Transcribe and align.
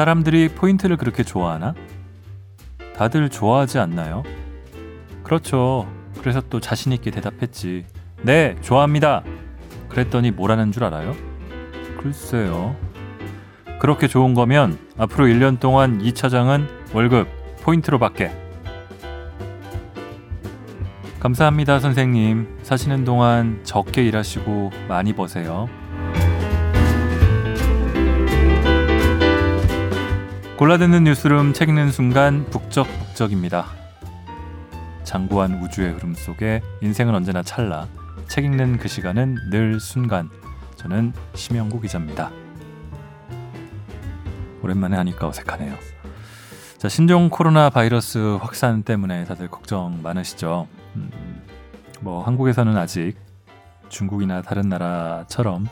사람들이 0.00 0.48
포인트를 0.48 0.96
그렇게 0.96 1.22
좋아하나? 1.22 1.74
다들 2.96 3.28
좋아하지 3.28 3.78
않나요? 3.78 4.22
그렇죠. 5.22 5.86
그래서 6.20 6.40
또 6.48 6.58
자신있게 6.58 7.10
대답했지. 7.10 7.84
네, 8.22 8.56
좋아합니다. 8.62 9.22
그랬더니 9.90 10.30
뭐라는 10.30 10.72
줄 10.72 10.84
알아요? 10.84 11.14
글쎄요. 12.00 12.74
그렇게 13.78 14.08
좋은 14.08 14.32
거면 14.32 14.78
앞으로 14.96 15.26
1년 15.26 15.60
동안 15.60 16.00
이 16.00 16.14
차장은 16.14 16.66
월급 16.94 17.28
포인트로 17.60 17.98
받게. 17.98 18.32
감사합니다, 21.20 21.78
선생님. 21.78 22.60
사시는 22.62 23.04
동안 23.04 23.60
적게 23.64 24.02
일하시고 24.06 24.70
많이 24.88 25.12
버세요. 25.12 25.68
골라듣는 30.60 31.04
뉴스룸 31.04 31.54
책 31.54 31.70
읽는 31.70 31.90
순간 31.90 32.44
북적북적입니다. 32.50 33.64
장구한 35.04 35.54
우주의 35.62 35.90
흐름 35.90 36.12
속에 36.12 36.60
인생은 36.82 37.14
언제나 37.14 37.42
찰나 37.42 37.88
책 38.28 38.44
읽는 38.44 38.76
그 38.76 38.86
시간은 38.86 39.38
늘 39.50 39.80
순간 39.80 40.28
저는 40.76 41.14
심영구 41.32 41.80
기자입니다. 41.80 42.30
오랜만에 44.60 44.98
하니까 44.98 45.28
어색하네요. 45.28 45.74
자, 46.76 46.90
신종 46.90 47.30
코로나 47.30 47.70
바이러스 47.70 48.36
확산 48.42 48.82
때문에 48.82 49.24
다들 49.24 49.48
걱정 49.48 50.02
많으시죠? 50.02 50.68
음, 50.94 51.42
뭐 52.02 52.22
한국에서는 52.22 52.76
아직 52.76 53.14
중국이나 53.88 54.42
다른 54.42 54.68
나라처럼 54.68 55.68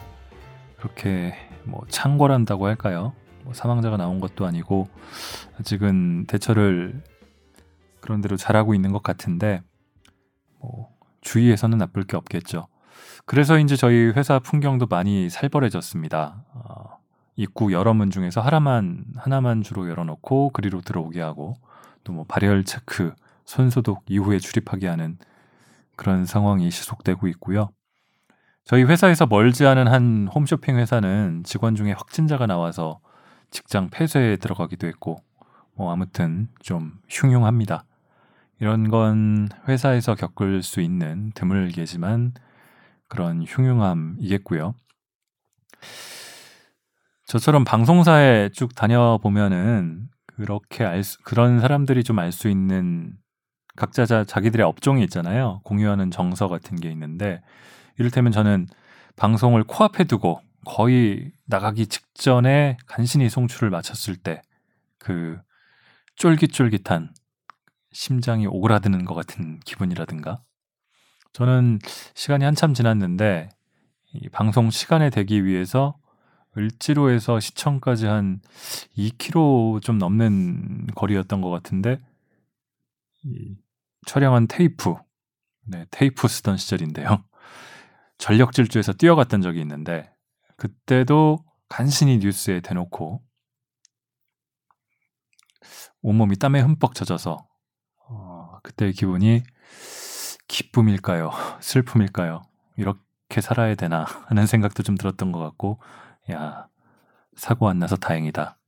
그렇게 0.79 1.34
뭐 1.65 1.83
창궐한다고 1.91 2.67
할까요? 2.67 3.12
뭐 3.49 3.55
사망자가 3.55 3.97
나온 3.97 4.21
것도 4.21 4.45
아니고 4.45 4.89
아직은 5.59 6.27
대처를 6.27 7.03
그런 8.03 8.21
대로 8.21 8.37
잘하고 8.37 8.75
있는 8.75 8.93
것 8.93 9.03
같은데 9.03 9.63
뭐 10.61 10.91
주위에서는 11.23 11.79
나쁠 11.79 12.05
게 12.05 12.19
없겠죠. 12.19 12.69
그래서 13.25 13.59
이제 13.59 13.75
저희 13.75 14.09
회사 14.11 14.39
풍경도 14.39 14.87
많이 14.87 15.31
살벌해졌습니다. 15.31 16.45
어, 16.53 16.99
입구 17.37 17.73
여러 17.73 17.95
문 17.95 18.11
중에서 18.11 18.43
하나만 18.43 19.07
하나만 19.17 19.62
주로 19.62 19.89
열어놓고 19.89 20.51
그리로 20.51 20.83
들어오게 20.83 21.23
하고 21.23 21.55
또 22.05 22.12
뭐 22.12 22.27
발열 22.29 22.65
체크, 22.65 23.15
손 23.47 23.71
소독 23.71 24.05
이후에 24.09 24.41
출입하게 24.41 24.89
하는 24.89 25.17
그런 25.97 26.27
상황이 26.27 26.69
지속되고 26.69 27.29
있고요. 27.29 27.71
저희 28.65 28.83
회사에서 28.85 29.25
멀지 29.25 29.67
않은 29.67 29.89
한 29.89 30.29
홈쇼핑 30.35 30.77
회사는 30.77 31.45
직원 31.45 31.75
중에 31.77 31.93
확진자가 31.93 32.47
나와서 32.47 33.01
직장 33.51 33.89
폐쇄에 33.91 34.37
들어가기도 34.37 34.87
했고, 34.87 35.17
뭐 35.75 35.93
아무튼 35.93 36.49
좀 36.61 36.99
흉흉합니다. 37.09 37.85
이런 38.61 38.89
건 38.91 39.49
회사에서 39.69 40.15
겪을 40.15 40.63
수 40.63 40.81
있는 40.81 41.31
드물게지만 41.35 42.35
그런 43.09 43.45
흉흉함이겠고요. 43.45 44.75
저처럼 47.27 47.65
방송사에 47.65 48.49
쭉 48.51 48.75
다녀보면은 48.75 50.09
그렇게 50.27 50.85
알 50.85 51.05
수, 51.05 51.19
그런 51.23 51.61
사람들이 51.61 52.03
좀 52.05 52.19
알 52.19 52.33
수 52.33 52.49
있는 52.49 53.12
각자 53.77 54.07
자, 54.07 54.25
자기들의 54.25 54.65
업종이 54.67 55.03
있잖아요. 55.05 55.61
공유하는 55.65 56.11
정서 56.11 56.49
같은 56.49 56.77
게 56.77 56.91
있는데 56.91 57.43
이를테면 57.99 58.33
저는 58.33 58.67
방송을 59.17 59.65
코앞에 59.65 60.05
두고 60.05 60.41
거의 60.69 61.33
나가기 61.47 61.87
직전에 61.87 62.77
간신히 62.87 63.29
송출을 63.29 63.71
마쳤을 63.71 64.17
때 64.17 64.43
그 64.99 65.41
쫄깃쫄깃한 66.17 67.15
심장이 67.93 68.47
오그라드는 68.47 69.05
것 69.05 69.15
같은 69.15 69.61
기분이라든가. 69.61 70.43
저는 71.33 71.78
시간이 72.15 72.45
한참 72.45 72.75
지났는데 72.75 73.49
이 74.12 74.28
방송 74.28 74.71
시간에 74.71 75.11
되기 75.11 75.45
위해서 75.45 75.97
을지로에서 76.57 77.41
시청까지 77.41 78.07
한 78.07 78.41
2km 78.97 79.81
좀 79.81 79.99
넘는 79.99 80.89
거리였던 80.95 81.41
것 81.41 81.51
같은데 81.51 82.01
이 83.25 83.57
촬영한 84.07 84.49
테이프 84.49 84.95
네 85.67 85.87
테이프 85.91 86.27
쓰던 86.27 86.57
시절인데요. 86.57 87.25
전력 88.17 88.53
질주해서 88.53 88.93
뛰어갔던 88.95 89.43
적이 89.43 89.61
있는데 89.61 90.12
그때도 90.59 91.39
간신히 91.69 92.19
뉴스에 92.19 92.61
대놓고 92.61 93.23
온몸이 96.03 96.37
땀에 96.37 96.61
흠뻑 96.61 96.95
젖어서 96.95 97.47
어, 98.09 98.59
그때의 98.63 98.93
기분이 98.93 99.43
기쁨일까요? 100.49 101.31
슬픔일까요? 101.61 102.43
이렇게 102.77 103.41
살아야 103.41 103.75
되나 103.75 104.05
하는 104.27 104.47
생각도 104.47 104.83
좀 104.83 104.97
들었던 104.97 105.33
것 105.33 105.39
같고 105.39 105.81
야 106.31 106.69
사고 107.37 107.69
안 107.69 107.79
나서 107.79 107.97
다행이다. 107.97 108.59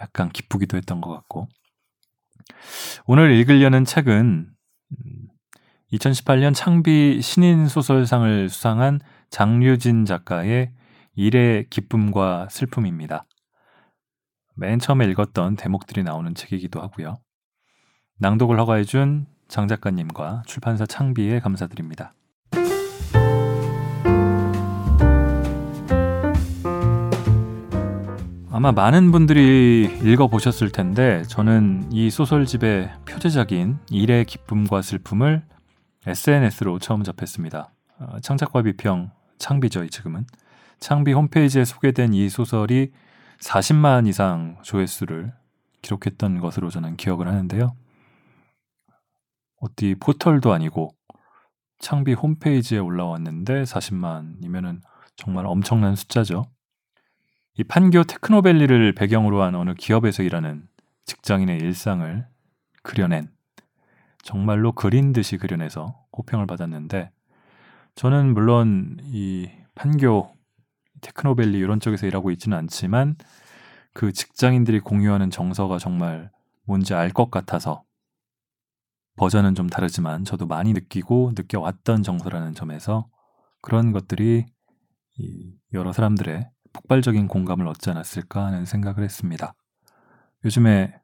약간 0.00 0.28
기쁘기도 0.28 0.76
했던 0.76 1.00
것 1.00 1.10
같고 1.10 1.48
오늘 3.06 3.32
읽으려는 3.32 3.84
책은 3.84 4.50
2018년 5.92 6.48
음, 6.48 6.52
창비 6.52 7.22
신인 7.22 7.68
소설상을 7.68 8.48
수상한 8.50 9.00
장류진 9.30 10.04
작가의 10.04 10.72
일의 11.16 11.66
기쁨과 11.70 12.48
슬픔입니다. 12.50 13.26
맨 14.56 14.78
처음에 14.78 15.06
읽었던 15.06 15.56
대목들이 15.56 16.02
나오는 16.02 16.34
책이기도 16.34 16.80
하고요. 16.80 17.16
낭독을 18.18 18.58
허가해준 18.60 19.26
장 19.48 19.68
작가님과 19.68 20.42
출판사 20.46 20.86
창비에 20.86 21.40
감사드립니다. 21.40 22.14
아마 28.50 28.70
많은 28.70 29.10
분들이 29.10 29.98
읽어보셨을 30.02 30.70
텐데 30.70 31.24
저는 31.24 31.88
이 31.90 32.08
소설집의 32.08 32.92
표제작인 33.04 33.78
일의 33.90 34.24
기쁨과 34.24 34.80
슬픔을 34.80 35.42
SNS로 36.06 36.78
처음 36.78 37.02
접했습니다. 37.02 37.72
어, 37.98 38.20
창작과 38.22 38.62
비평 38.62 39.10
창비죠, 39.38 39.88
지금은. 39.88 40.24
창비 40.84 41.14
홈페이지에 41.14 41.64
소개된 41.64 42.12
이 42.12 42.28
소설이 42.28 42.92
40만 43.40 44.06
이상 44.06 44.58
조회수를 44.60 45.32
기록했던 45.80 46.40
것으로 46.40 46.68
저는 46.68 46.98
기억을 46.98 47.26
하는데요. 47.26 47.74
어디 49.62 49.94
포털도 49.98 50.52
아니고 50.52 50.94
창비 51.78 52.12
홈페이지에 52.12 52.80
올라왔는데 52.80 53.62
40만이면은 53.62 54.82
정말 55.16 55.46
엄청난 55.46 55.96
숫자죠. 55.96 56.44
이 57.56 57.64
판교 57.64 58.04
테크노밸리를 58.04 58.92
배경으로 58.92 59.40
한 59.40 59.54
어느 59.54 59.72
기업에서 59.72 60.22
일하는 60.22 60.68
직장인의 61.06 61.60
일상을 61.60 62.26
그려낸 62.82 63.30
정말로 64.22 64.72
그린 64.72 65.14
듯이 65.14 65.38
그려내서 65.38 65.98
호평을 66.14 66.46
받았는데 66.46 67.10
저는 67.94 68.34
물론 68.34 68.98
이 69.04 69.48
판교 69.74 70.33
테크노밸리 71.04 71.58
이런 71.58 71.78
쪽에서 71.80 72.06
일하고 72.06 72.30
있지는 72.32 72.56
않지만 72.58 73.16
그 73.92 74.12
직장인들이 74.12 74.80
공유하는 74.80 75.30
정서가 75.30 75.78
정말 75.78 76.30
뭔지 76.64 76.94
알 76.94 77.10
것 77.12 77.30
같아서 77.30 77.84
버전은 79.16 79.54
좀 79.54 79.68
다르지만 79.68 80.24
저도 80.24 80.46
많이 80.46 80.72
느끼고 80.72 81.32
느껴왔던 81.36 82.02
정서라는 82.02 82.54
점에서 82.54 83.08
그런 83.60 83.92
것들이 83.92 84.46
여러 85.72 85.92
사람들의 85.92 86.50
폭발적인 86.72 87.28
공감을 87.28 87.68
얻지 87.68 87.90
않았을까 87.90 88.44
하는 88.46 88.64
생각을 88.64 89.04
했습니다. 89.04 89.54
요즘에 90.44 91.00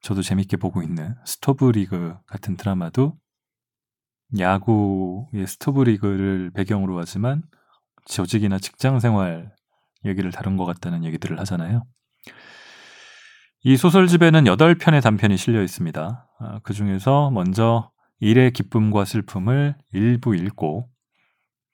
저도 0.00 0.22
재밌게 0.22 0.56
보고 0.56 0.82
있는 0.82 1.14
스토브 1.26 1.70
리그 1.70 2.16
같은 2.26 2.56
드라마도 2.56 3.18
야구의 4.38 5.46
스토브 5.46 5.82
리그를 5.82 6.50
배경으로 6.54 6.98
하지만 6.98 7.42
조직이나 8.06 8.58
직장 8.58 9.00
생활 9.00 9.52
얘기를 10.04 10.30
다룬 10.32 10.56
것 10.56 10.64
같다는 10.64 11.04
얘기들을 11.04 11.38
하잖아요. 11.40 11.84
이 13.62 13.76
소설집에는 13.76 14.44
8편의 14.44 15.02
단편이 15.02 15.36
실려 15.36 15.62
있습니다. 15.62 16.28
아, 16.38 16.60
그 16.62 16.72
중에서 16.72 17.30
먼저 17.30 17.90
일의 18.20 18.52
기쁨과 18.52 19.04
슬픔을 19.04 19.76
일부 19.92 20.34
읽고 20.34 20.88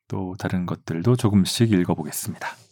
또 0.08 0.34
다른 0.38 0.66
것들도 0.66 1.16
조금씩 1.16 1.72
읽어보겠습니다. 1.72 2.65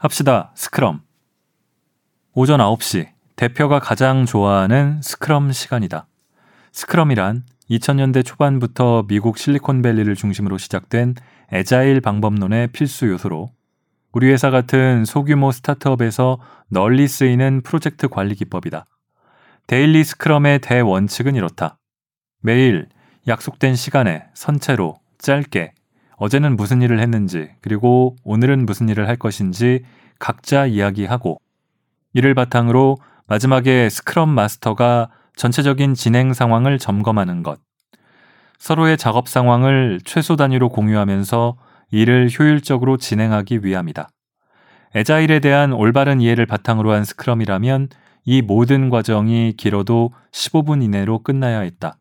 합시다. 0.00 0.50
스크럼. 0.54 1.02
오전 2.32 2.58
9시 2.58 3.08
대표가 3.36 3.80
가장 3.80 4.24
좋아하는 4.24 4.98
scrum 5.02 5.52
시간이다. 5.52 6.06
scrum이란 6.72 7.44
2000년대 7.70 8.24
초반부터 8.24 9.04
미국 9.08 9.36
실리콘밸리를 9.36 10.14
중심으로 10.16 10.56
시작된 10.56 11.16
agile 11.52 12.00
방법론의 12.00 12.68
필수 12.68 13.08
요소로 13.08 13.50
우리 14.12 14.30
회사 14.32 14.48
같은 14.48 15.04
소규모 15.04 15.52
스타트업에서 15.52 16.38
널리 16.68 17.06
쓰이는 17.06 17.60
프로젝트 17.60 18.08
관리 18.08 18.34
기법이다. 18.34 18.86
daily 19.66 20.02
scrum의 20.02 20.60
대원칙은 20.60 21.34
이렇다. 21.34 21.76
매일 22.40 22.88
약속된 23.28 23.74
시간에 23.74 24.24
선 24.32 24.60
채로 24.60 24.96
짧게 25.18 25.74
어제는 26.20 26.54
무슨 26.56 26.82
일을 26.82 27.00
했는지 27.00 27.48
그리고 27.62 28.14
오늘은 28.24 28.66
무슨 28.66 28.90
일을 28.90 29.08
할 29.08 29.16
것인지 29.16 29.84
각자 30.18 30.66
이야기하고 30.66 31.40
이를 32.12 32.34
바탕으로 32.34 32.98
마지막에 33.26 33.88
스크럼 33.88 34.28
마스터가 34.28 35.08
전체적인 35.36 35.94
진행 35.94 36.34
상황을 36.34 36.78
점검하는 36.78 37.42
것. 37.42 37.58
서로의 38.58 38.98
작업 38.98 39.28
상황을 39.28 40.00
최소 40.04 40.36
단위로 40.36 40.68
공유하면서 40.68 41.56
일을 41.90 42.28
효율적으로 42.38 42.98
진행하기 42.98 43.60
위함이다. 43.64 44.10
에자일에 44.94 45.40
대한 45.40 45.72
올바른 45.72 46.20
이해를 46.20 46.44
바탕으로 46.44 46.92
한 46.92 47.04
스크럼이라면 47.04 47.88
이 48.26 48.42
모든 48.42 48.90
과정이 48.90 49.54
길어도 49.56 50.12
15분 50.32 50.82
이내로 50.82 51.20
끝나야 51.22 51.60
했다. 51.60 51.99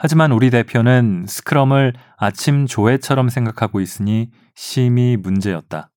하지만 0.00 0.30
우리 0.30 0.50
대표는 0.50 1.26
스크럼을 1.26 1.92
아침 2.16 2.66
조회처럼 2.66 3.28
생각하고 3.28 3.80
있으니 3.80 4.30
심히 4.54 5.16
문제였다. 5.16 5.90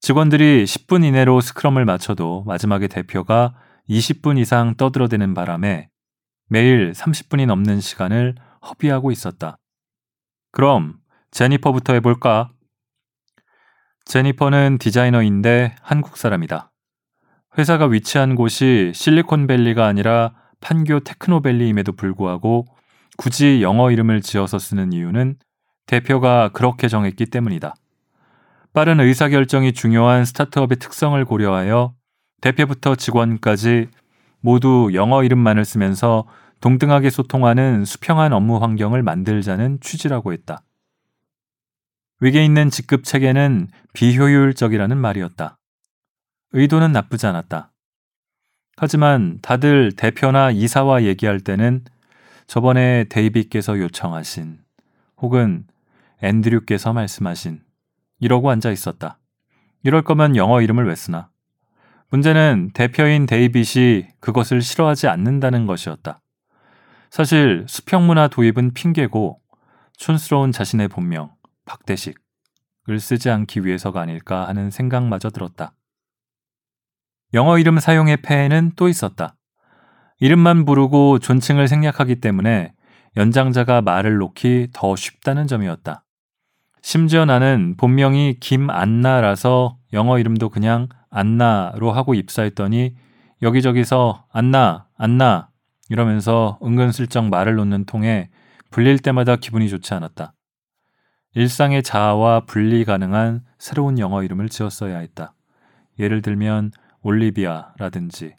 직원들이 0.00 0.64
10분 0.64 1.04
이내로 1.04 1.42
스크럼을 1.42 1.84
마쳐도 1.84 2.44
마지막에 2.44 2.88
대표가 2.88 3.54
20분 3.90 4.38
이상 4.38 4.76
떠들어대는 4.76 5.34
바람에 5.34 5.90
매일 6.48 6.92
30분이 6.92 7.44
넘는 7.44 7.80
시간을 7.80 8.34
허비하고 8.66 9.10
있었다. 9.10 9.58
그럼 10.50 10.94
제니퍼부터 11.32 11.92
해볼까? 11.94 12.50
제니퍼는 14.06 14.78
디자이너인데 14.78 15.76
한국 15.82 16.16
사람이다. 16.16 16.72
회사가 17.58 17.86
위치한 17.86 18.36
곳이 18.36 18.92
실리콘밸리가 18.94 19.84
아니라 19.84 20.34
판교 20.60 21.00
테크노밸리임에도 21.00 21.92
불구하고 21.92 22.64
굳이 23.16 23.62
영어 23.62 23.90
이름을 23.90 24.20
지어서 24.20 24.58
쓰는 24.58 24.92
이유는 24.92 25.36
대표가 25.86 26.50
그렇게 26.52 26.88
정했기 26.88 27.26
때문이다. 27.26 27.74
빠른 28.72 29.00
의사결정이 29.00 29.72
중요한 29.72 30.24
스타트업의 30.24 30.78
특성을 30.78 31.24
고려하여 31.24 31.94
대표부터 32.40 32.94
직원까지 32.94 33.88
모두 34.40 34.90
영어 34.92 35.24
이름만을 35.24 35.64
쓰면서 35.64 36.26
동등하게 36.60 37.10
소통하는 37.10 37.84
수평한 37.84 38.32
업무 38.32 38.58
환경을 38.58 39.02
만들자는 39.02 39.80
취지라고 39.80 40.32
했다. 40.32 40.62
위계 42.20 42.44
있는 42.44 42.70
직급 42.70 43.04
체계는 43.04 43.68
비효율적이라는 43.92 44.96
말이었다. 44.96 45.58
의도는 46.52 46.92
나쁘지 46.92 47.26
않았다. 47.26 47.72
하지만 48.76 49.38
다들 49.42 49.92
대표나 49.92 50.50
이사와 50.50 51.04
얘기할 51.04 51.40
때는 51.40 51.84
저번에 52.46 53.04
데이비께서 53.08 53.78
요청하신 53.78 54.58
혹은 55.18 55.66
앤드류께서 56.22 56.92
말씀하신 56.92 57.62
이러고 58.20 58.50
앉아 58.50 58.70
있었다. 58.70 59.18
이럴 59.82 60.02
거면 60.02 60.36
영어 60.36 60.60
이름을 60.60 60.86
왜 60.86 60.94
쓰나? 60.94 61.30
문제는 62.10 62.70
대표인 62.72 63.26
데이빗이 63.26 64.06
그것을 64.20 64.62
싫어하지 64.62 65.08
않는다는 65.08 65.66
것이었다. 65.66 66.20
사실 67.10 67.64
수평문화 67.68 68.28
도입은 68.28 68.74
핑계고 68.74 69.40
촌스러운 69.96 70.52
자신의 70.52 70.88
본명 70.88 71.34
박대식을 71.64 73.00
쓰지 73.00 73.30
않기 73.30 73.64
위해서가 73.64 74.00
아닐까 74.00 74.46
하는 74.46 74.70
생각마저 74.70 75.30
들었다. 75.30 75.72
영어 77.34 77.58
이름 77.58 77.78
사용의 77.78 78.18
폐해는 78.18 78.72
또 78.76 78.88
있었다. 78.88 79.35
이름만 80.18 80.64
부르고 80.64 81.18
존칭을 81.18 81.68
생략하기 81.68 82.20
때문에 82.20 82.72
연장자가 83.16 83.82
말을 83.82 84.16
놓기 84.16 84.68
더 84.72 84.96
쉽다는 84.96 85.46
점이었다. 85.46 86.04
심지어 86.82 87.24
나는 87.24 87.76
본명이 87.76 88.36
김안나라서 88.40 89.76
영어 89.92 90.18
이름도 90.18 90.50
그냥 90.50 90.88
안나로 91.10 91.92
하고 91.92 92.14
입사했더니 92.14 92.94
여기저기서 93.42 94.24
안나, 94.32 94.86
안나 94.96 95.48
이러면서 95.88 96.58
은근슬쩍 96.62 97.28
말을 97.28 97.56
놓는 97.56 97.84
통에 97.84 98.30
불릴 98.70 98.98
때마다 98.98 99.36
기분이 99.36 99.68
좋지 99.68 99.94
않았다. 99.94 100.32
일상의 101.34 101.82
자아와 101.82 102.46
분리 102.46 102.84
가능한 102.84 103.44
새로운 103.58 103.98
영어 103.98 104.22
이름을 104.22 104.48
지었어야 104.48 104.98
했다. 104.98 105.34
예를 105.98 106.22
들면 106.22 106.72
올리비아라든지. 107.02 108.34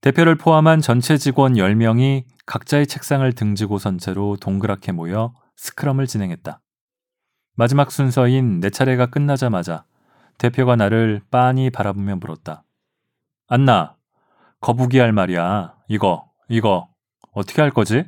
대표를 0.00 0.36
포함한 0.36 0.80
전체 0.80 1.18
직원 1.18 1.54
10명이 1.54 2.24
각자의 2.46 2.86
책상을 2.86 3.30
등지고 3.34 3.78
선 3.78 3.98
채로 3.98 4.36
동그랗게 4.36 4.92
모여 4.92 5.34
스크럼을 5.56 6.06
진행했다. 6.06 6.60
마지막 7.54 7.92
순서인 7.92 8.60
내 8.60 8.70
차례가 8.70 9.06
끝나자마자 9.06 9.84
대표가 10.38 10.74
나를 10.74 11.20
빤히 11.30 11.68
바라보며 11.68 12.16
물었다. 12.16 12.64
안나, 13.46 13.96
거북이 14.60 14.98
할 14.98 15.12
말이야. 15.12 15.74
이거, 15.88 16.30
이거, 16.48 16.88
어떻게 17.32 17.60
할 17.60 17.70
거지? 17.70 18.04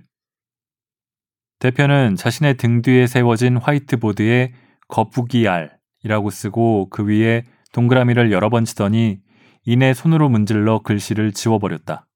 대표는 1.58 2.16
자신의 2.16 2.56
등 2.56 2.80
뒤에 2.80 3.06
세워진 3.06 3.58
화이트보드에 3.58 4.54
거북이 4.88 5.46
알이라고 5.46 6.30
쓰고 6.30 6.88
그 6.88 7.06
위에 7.06 7.44
동그라미를 7.72 8.32
여러 8.32 8.48
번 8.48 8.64
치더니 8.64 9.20
이내 9.64 9.94
손으로 9.94 10.28
문질러 10.28 10.80
글씨를 10.80 11.32
지워버렸다. 11.32 12.06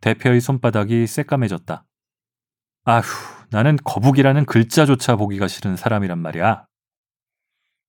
대표의 0.00 0.40
손바닥이 0.40 1.06
새까매졌다. 1.06 1.84
아휴, 2.84 3.02
나는 3.50 3.78
거북이라는 3.82 4.44
글자조차 4.44 5.16
보기가 5.16 5.48
싫은 5.48 5.76
사람이란 5.76 6.18
말이야. 6.18 6.66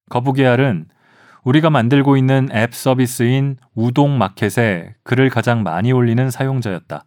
거북이 0.10 0.46
알은 0.46 0.88
우리가 1.44 1.70
만들고 1.70 2.16
있는 2.16 2.48
앱 2.54 2.74
서비스인 2.74 3.58
우동 3.74 4.18
마켓에 4.18 4.96
글을 5.04 5.30
가장 5.30 5.64
많이 5.64 5.92
올리는 5.92 6.30
사용자였다. 6.30 7.06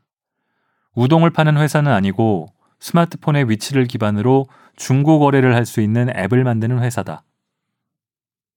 우동을 0.94 1.30
파는 1.30 1.56
회사는 1.56 1.90
아니고 1.90 2.48
스마트폰의 2.80 3.48
위치를 3.48 3.86
기반으로 3.86 4.46
중고 4.76 5.18
거래를 5.18 5.54
할 5.54 5.64
수 5.64 5.80
있는 5.80 6.14
앱을 6.16 6.44
만드는 6.44 6.80
회사다. 6.82 7.24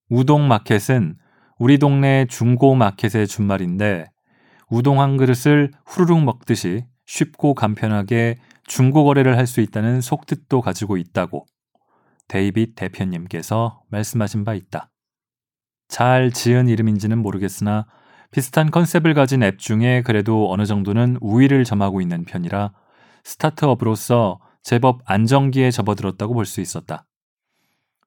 우동 0.08 0.46
마켓은 0.46 1.16
우리 1.62 1.78
동네 1.78 2.26
중고 2.28 2.74
마켓의 2.74 3.28
준말인데 3.28 4.06
우동 4.68 5.00
한 5.00 5.16
그릇을 5.16 5.70
후루룩 5.86 6.24
먹듯이 6.24 6.86
쉽고 7.06 7.54
간편하게 7.54 8.38
중고 8.66 9.04
거래를 9.04 9.38
할 9.38 9.46
수 9.46 9.60
있다는 9.60 10.00
속뜻도 10.00 10.60
가지고 10.60 10.96
있다고 10.96 11.46
데이빗 12.26 12.74
대표님께서 12.74 13.80
말씀하신 13.90 14.44
바 14.44 14.54
있다. 14.54 14.90
잘 15.86 16.32
지은 16.32 16.68
이름인지는 16.68 17.18
모르겠으나 17.18 17.86
비슷한 18.32 18.72
컨셉을 18.72 19.14
가진 19.14 19.44
앱 19.44 19.60
중에 19.60 20.02
그래도 20.02 20.50
어느 20.52 20.66
정도는 20.66 21.18
우위를 21.20 21.62
점하고 21.62 22.00
있는 22.00 22.24
편이라 22.24 22.72
스타트업으로서 23.22 24.40
제법 24.64 25.00
안정기에 25.04 25.70
접어들었다고 25.70 26.34
볼 26.34 26.44
수 26.44 26.60
있었다. 26.60 27.06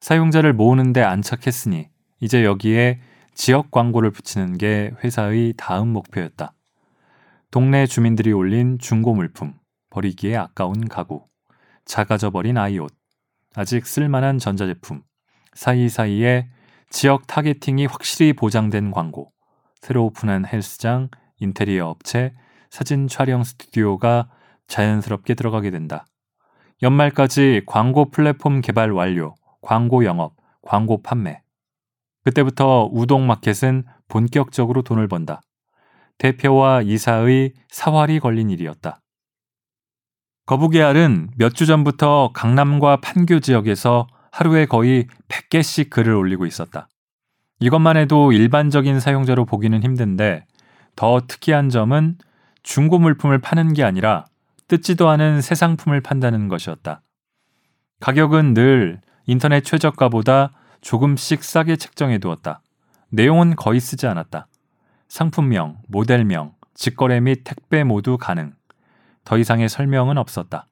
사용자를 0.02 0.52
모으는데 0.52 1.02
안착했으니 1.04 1.88
이제 2.20 2.44
여기에 2.44 3.00
지역 3.36 3.70
광고를 3.70 4.12
붙이는 4.12 4.58
게 4.58 4.92
회사의 5.04 5.54
다음 5.58 5.90
목표였다. 5.90 6.54
동네 7.52 7.86
주민들이 7.86 8.32
올린 8.32 8.80
중고 8.80 9.14
물품, 9.14 9.54
버리기에 9.90 10.38
아까운 10.38 10.88
가구, 10.88 11.28
작아져 11.84 12.30
버린 12.30 12.58
아이옷, 12.58 12.94
아직 13.54 13.86
쓸만한 13.86 14.40
전자제품, 14.40 15.04
사이사이에 15.54 16.50
지역 16.90 17.28
targeting이 17.28 17.86
확실히 17.88 18.32
보장된 18.32 18.92
광고, 18.92 19.32
새로 19.82 20.06
오픈한 20.06 20.46
헬스장, 20.48 21.10
인테리어 21.40 21.88
업체, 21.88 22.34
사진 22.70 23.08
촬영 23.08 23.44
스튜디오가 23.44 24.30
자연스럽게 24.68 25.34
들어가게 25.34 25.72
된다. 25.72 26.06
연말까지 26.82 27.64
광고 27.66 28.10
플랫폼 28.12 28.62
개발 28.62 28.92
완료, 28.92 29.36
광고 29.62 30.06
영업, 30.06 30.36
광고 30.62 31.02
판매. 31.02 31.45
그때부터 32.26 32.90
우동마켓은 32.92 33.86
본격적으로 34.08 34.82
돈을 34.82 35.08
번다. 35.08 35.42
대표와 36.18 36.82
이사의 36.82 37.54
사활이 37.70 38.20
걸린 38.20 38.50
일이었다. 38.50 39.00
거북이 40.46 40.82
알은 40.82 41.30
몇 41.38 41.54
주 41.54 41.66
전부터 41.66 42.32
강남과 42.34 42.98
판교 42.98 43.40
지역에서 43.40 44.08
하루에 44.32 44.66
거의 44.66 45.08
100개씩 45.28 45.90
글을 45.90 46.14
올리고 46.14 46.46
있었다. 46.46 46.88
이것만 47.60 47.96
해도 47.98 48.32
일반적인 48.32 49.00
사용자로 49.00 49.46
보기는 49.46 49.82
힘든데 49.82 50.46
더 50.96 51.22
특이한 51.28 51.70
점은 51.70 52.18
중고 52.64 53.00
물품을 53.00 53.40
파는 53.40 53.74
게 53.74 53.84
아니라 53.84 54.26
뜯지도 54.68 55.10
않은 55.10 55.42
새 55.42 55.56
상품을 55.56 56.02
판다는 56.02 56.48
것이었다. 56.48 57.02
가격은 58.02 58.54
늘 58.54 59.00
인터넷 59.26 59.62
최저가보다 59.64 60.52
조금씩 60.86 61.44
싸게 61.44 61.78
책정해 61.78 62.20
두었다. 62.20 62.62
내용은 63.10 63.56
거의 63.56 63.80
쓰지 63.80 64.06
않았다. 64.06 64.48
상품명, 65.08 65.80
모델명, 65.88 66.54
직거래 66.76 67.20
및 67.22 67.42
택배 67.44 67.84
모두 67.84 68.20
가능. 68.20 68.54
더 69.24 69.40
이상의 69.40 69.68
설명은 69.68 70.20
없었다. 70.20 70.68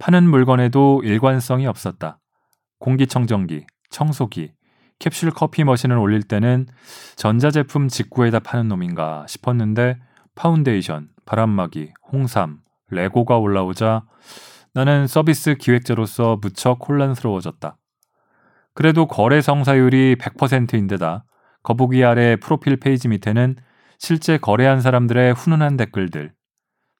파는 0.00 0.28
물건에도 0.28 1.02
일관성이 1.04 1.68
없었다. 1.68 2.18
공기청정기, 2.80 3.66
청소기, 3.88 4.52
캡슐 4.98 5.30
커피 5.30 5.62
머신을 5.62 5.96
올릴 5.96 6.24
때는 6.24 6.66
전자제품 7.14 7.86
직구에다 7.86 8.40
파는 8.40 8.66
놈인가 8.66 9.26
싶었는데 9.28 10.00
파운데이션, 10.34 11.08
바람막이, 11.24 11.92
홍삼, 12.10 12.62
레고가 12.88 13.38
올라오자 13.38 14.02
나는 14.74 15.06
서비스 15.06 15.54
기획자로서 15.54 16.38
무척 16.42 16.88
혼란스러워졌다. 16.88 17.76
그래도 18.74 19.06
거래 19.06 19.40
성사율이 19.40 20.16
100%인데다 20.16 21.24
거북이 21.62 22.04
아래 22.04 22.36
프로필 22.36 22.76
페이지 22.76 23.08
밑에는 23.08 23.56
실제 23.98 24.38
거래한 24.38 24.80
사람들의 24.80 25.34
훈훈한 25.34 25.76
댓글들, 25.76 26.32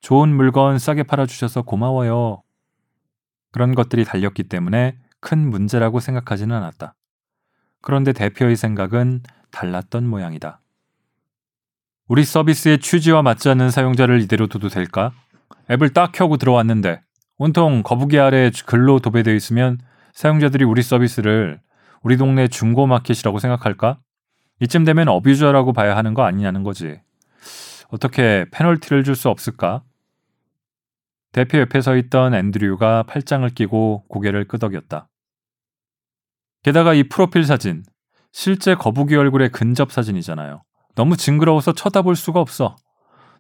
좋은 0.01 0.29
물건 0.29 0.79
싸게 0.79 1.05
팔아주셔서 1.05 1.63
고마워요. 1.63 2.43
그런 3.53 3.75
것들이 3.75 4.05
달렸기 4.05 4.45
때문에 4.45 4.99
큰 5.21 5.49
문제라고 5.49 6.01
생각하지는 6.01 6.55
않았다. 6.55 6.95
그런데 7.83 8.13
대표의 8.13 8.57
생각은 8.57 9.23
달랐던 9.51 10.07
모양이다. 10.07 10.61
우리 12.09 12.25
서비스의 12.25 12.81
취지와 12.81 13.23
맞지 13.23 13.49
않는 13.51 13.71
사용자를 13.71 14.21
이대로 14.21 14.47
둬도 14.47 14.69
될까? 14.69 15.13
앱을 15.71 15.91
딱 15.91 16.13
켜고 16.13 16.37
들어왔는데 16.37 17.01
온통 17.39 17.83
거북이 17.83 18.19
아래 18.19 18.51
글로 18.67 18.99
도배되어 18.99 19.35
있으면 19.35 19.79
사용자들이 20.13 20.65
우리 20.65 20.83
서비스를 20.83 21.61
우리 22.03 22.17
동네 22.17 22.49
중고 22.49 22.87
마켓이라고 22.87 23.39
생각할까? 23.39 23.99
이쯤 24.61 24.85
되면 24.85 25.09
어뷰저라고 25.09 25.73
봐야 25.73 25.97
하는 25.97 26.15
거 26.15 26.23
아니냐는 26.25 26.63
거지. 26.63 27.01
어떻게 27.89 28.47
페널티를 28.53 29.05
줄 29.05 29.15
수 29.15 29.29
없을까? 29.29 29.83
대표 31.33 31.59
옆에 31.59 31.81
서 31.81 31.97
있던 31.97 32.35
앤드류가 32.35 33.05
팔짱을 33.05 33.51
끼고 33.51 34.05
고개를 34.09 34.47
끄덕였다. 34.49 35.09
게다가 36.63 36.93
이 36.93 37.05
프로필 37.05 37.45
사진, 37.45 37.85
실제 38.33 38.75
거북이 38.75 39.17
얼굴의 39.17 39.51
근접 39.51 39.93
사진이잖아요. 39.93 40.63
너무 40.95 41.17
징그러워서 41.17 41.73
쳐다볼 41.73 42.17
수가 42.17 42.41
없어. 42.41 42.77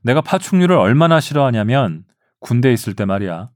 내가 0.02 0.20
파충류를 0.20 0.76
얼마나 0.76 1.20
싫어하냐면 1.20 2.04
군대에 2.40 2.72
있을 2.72 2.94
때 2.94 3.04
말이야. 3.04 3.50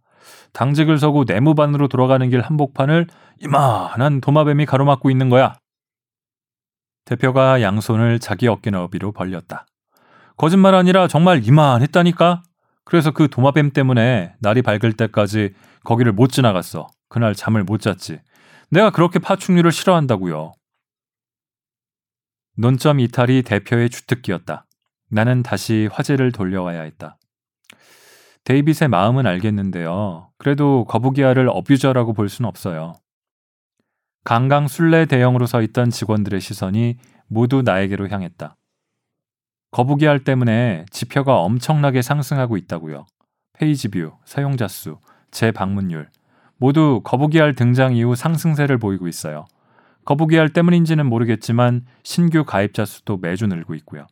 당직을 0.55 0.99
서고 0.99 1.25
내무반으로 1.27 1.89
돌아가는 1.89 2.29
길 2.31 2.41
한복판을 2.41 3.09
이만한 3.41 4.21
도마뱀이 4.21 4.65
가로막고 4.65 5.11
있는 5.11 5.29
거야. 5.29 5.57
대표가 7.05 7.61
양손을 7.61 8.19
자기 8.21 8.49
어깨 8.49 8.71
너비로 8.71 9.13
벌렸다. 9.13 9.67
거짓말 10.37 10.75
아니라 10.75 11.07
정말 11.07 11.45
이만했다니까? 11.45 12.43
그래서 12.85 13.11
그 13.11 13.29
도마뱀 13.29 13.71
때문에 13.71 14.35
날이 14.41 14.63
밝을 14.63 14.95
때까지 14.95 15.55
거기를 15.85 16.13
못 16.13 16.29
지나갔어. 16.29 16.87
그날 17.09 17.35
잠을 17.35 17.65
못 17.65 17.81
잤지. 17.81 18.21
내가 18.71 18.91
그렇게 18.91 19.19
파충류를 19.19 19.73
싫어한다고요. 19.73 20.53
논점 22.57 23.01
이탈이 23.01 23.43
대표의 23.43 23.91
주특기였다. 23.91 24.67
나는 25.11 25.43
다시 25.43 25.89
화제를 25.93 26.33
돌려와야 26.33 26.83
했다. 26.83 27.19
데이빗의 28.45 28.89
마음은 28.89 29.27
알겠는데요. 29.27 30.29
그래도 30.39 30.85
거북이알을 30.85 31.49
어뷰저라고 31.49 32.13
볼 32.13 32.29
수는 32.29 32.49
없어요. 32.49 32.95
강강 34.25 34.69
술래 34.69 35.07
대형으로 35.07 35.47
서 35.47 35.63
있던 35.63 35.91
직원들의 35.91 36.41
시선이 36.41 36.97
모두 37.27 37.63
나에게로 37.63 38.09
향했다. 38.09 38.57
거북이알 39.71 40.25
때문에 40.25 40.87
지표가 40.91 41.41
엄청나게 41.41 42.01
상승하고 42.01 42.57
있다고요. 42.57 43.07
page 43.55 43.89
view, 43.89 44.13
사용자 44.25 44.69
수, 44.69 44.99
재방문율 45.31 46.09
모두 46.57 47.01
거북이알 47.03 47.55
등장 47.55 47.95
이후 47.95 48.15
상승세를 48.15 48.79
보이고 48.79 49.09
있어요. 49.09 49.47
거북이알 50.05 50.51
때문인지는 50.51 51.07
모르겠지만 51.07 51.87
신규 52.03 52.45
가입자 52.45 52.85
수도 52.85 53.17
매주 53.17 53.47
늘고 53.47 53.75
있고요. 53.77 54.07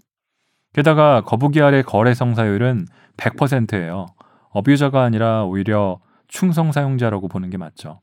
게다가 0.73 1.21
거북이알의 1.23 1.83
거래 1.85 2.15
성사율은 2.15 2.87
100%예요. 3.19 4.07
abuser가 4.53 5.03
아니라 5.03 5.45
오히려 5.45 6.01
충성 6.29 6.73
사용자라고 6.73 7.29
보는 7.29 7.51
게 7.51 7.59
맞죠. 7.59 8.01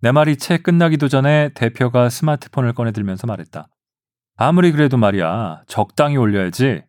내 0.00 0.12
말이 0.12 0.36
채 0.36 0.58
끝나기도 0.58 1.08
전에 1.08 1.50
대표가 1.54 2.10
스마트폰을 2.10 2.74
꺼내들면서 2.74 3.26
말했다. 3.26 3.68
아무리 4.36 4.72
그래도 4.72 4.96
말이야, 4.96 5.62
적당히 5.66 6.16
올려야지. 6.16 6.82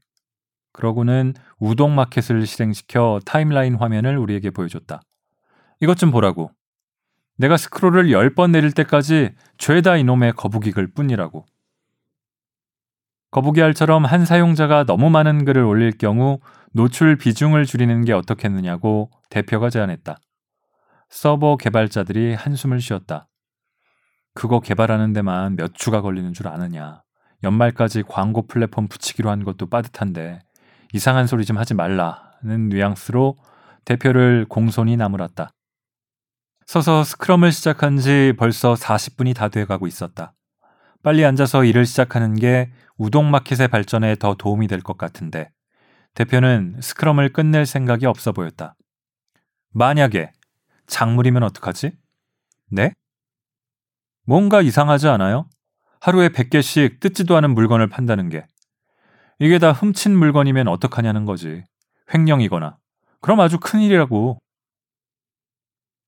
그러고는 0.73 1.33
우동 1.59 1.95
마켓을 1.95 2.45
실행시켜 2.45 3.19
타임라인 3.25 3.75
화면을 3.75 4.17
우리에게 4.17 4.49
보여줬다. 4.49 5.01
이것 5.79 5.97
좀 5.97 6.11
보라고. 6.11 6.51
내가 7.37 7.55
스크롤을 7.55 8.07
10번 8.07 8.51
내릴 8.51 8.71
때까지 8.71 9.35
죄다 9.57 9.95
이놈의 9.97 10.33
거북이글 10.33 10.93
뿐이라고. 10.93 11.45
거북이 13.31 13.61
알처럼 13.61 14.05
한 14.05 14.25
사용자가 14.25 14.85
너무 14.85 15.09
많은 15.09 15.45
글을 15.45 15.63
올릴 15.63 15.97
경우 15.97 16.39
노출 16.75 17.15
비중을 17.15 17.65
줄이는 17.65 18.03
게 18.03 18.11
어떻겠느냐고 18.11 19.09
대표가 19.29 19.69
제안했다. 19.69 20.17
서버 21.07 21.55
개발자들이 21.55 22.33
한숨을 22.33 22.81
쉬었다. 22.81 23.29
그거 24.33 24.59
개발하는 24.59 25.13
데만 25.13 25.55
몇 25.55 25.73
주가 25.73 26.01
걸리는 26.01 26.33
줄 26.33 26.49
아느냐. 26.49 27.01
연말까지 27.43 28.03
광고 28.03 28.45
플랫폼 28.45 28.89
붙이기로 28.89 29.29
한 29.29 29.45
것도 29.45 29.67
빠듯한데 29.69 30.39
이상한 30.91 31.27
소리 31.27 31.45
좀 31.45 31.57
하지 31.57 31.73
말라는 31.75 32.67
뉘앙스로 32.67 33.37
대표를 33.85 34.45
공손히 34.49 34.97
나무랐다. 34.97 35.51
서서 36.65 37.05
스크럼을 37.05 37.53
시작한 37.53 37.97
지 37.99 38.33
벌써 38.37 38.73
40분이 38.73 39.33
다 39.33 39.47
돼가고 39.47 39.87
있었다. 39.87 40.33
빨리 41.03 41.23
앉아서 41.23 41.63
일을 41.63 41.85
시작하는 41.85 42.33
게 42.35 42.73
우동마켓의 42.97 43.69
발전에 43.69 44.15
더 44.15 44.33
도움이 44.35 44.67
될 44.67 44.81
것 44.81 44.97
같은데 44.97 45.51
대표는 46.15 46.79
스크럼을 46.81 47.31
끝낼 47.31 47.65
생각이 47.65 48.05
없어 48.05 48.31
보였다. 48.31 48.75
만약에 49.71 50.31
작물이면 50.87 51.43
어떡하지? 51.43 51.91
네? 52.71 52.93
뭔가 54.25 54.61
이상하지 54.61 55.07
않아요? 55.09 55.49
하루에 55.99 56.29
100개씩 56.29 56.99
뜯지도 56.99 57.35
않은 57.37 57.53
물건을 57.53 57.89
판다는 57.89 58.29
게. 58.29 58.45
이게 59.39 59.59
다 59.59 59.73
훔친 59.73 60.17
물건이면 60.17 60.67
어떡하냐는 60.69 61.25
거지. 61.25 61.63
횡령이거나. 62.13 62.77
그럼 63.19 63.39
아주 63.41 63.59
큰일이라고. 63.59 64.39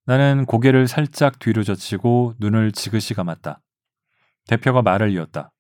나는 0.06 0.46
고개를 0.46 0.88
살짝 0.88 1.40
뒤로 1.40 1.64
젖히고 1.64 2.36
눈을 2.40 2.72
지그시 2.72 3.14
감았다. 3.14 3.60
대표가 4.48 4.82
말을 4.82 5.12
이었다. 5.12 5.52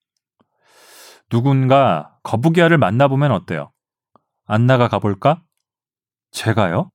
누군가 1.30 2.18
거북이알을 2.24 2.77
만나보면 2.77 3.32
어때요? 3.32 3.72
안 4.50 4.66
나가 4.66 4.88
가볼까? 4.88 5.44
제가요? 6.32 6.89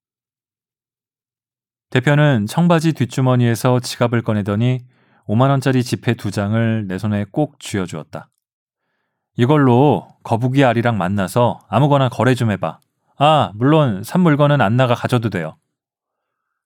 대표는 1.90 2.47
청바지 2.47 2.94
뒷주머니에서 2.94 3.80
지갑을 3.80 4.23
꺼내더니 4.23 4.80
5만원짜리 5.26 5.85
지폐 5.85 6.14
두 6.14 6.30
장을 6.30 6.87
내 6.87 6.97
손에 6.97 7.26
꼭 7.30 7.61
쥐어주었다. 7.61 8.30
이걸로 9.37 10.09
거북이 10.23 10.64
알이랑 10.64 10.97
만나서 10.97 11.59
아무거나 11.68 12.09
거래 12.09 12.35
좀 12.35 12.50
해봐. 12.50 12.80
아, 13.18 13.52
물론 13.54 14.02
산 14.02 14.23
물건은 14.23 14.62
안 14.62 14.78
나가 14.78 14.94
가져도 14.94 15.28
돼요. 15.28 15.59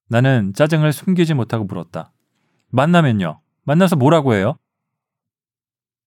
나는 0.09 0.53
짜증을 0.55 0.93
숨기지 0.93 1.35
못하고 1.35 1.65
물었다. 1.65 2.13
만나면요? 2.69 3.41
만나서 3.65 3.97
뭐라고 3.97 4.35
해요? 4.35 4.57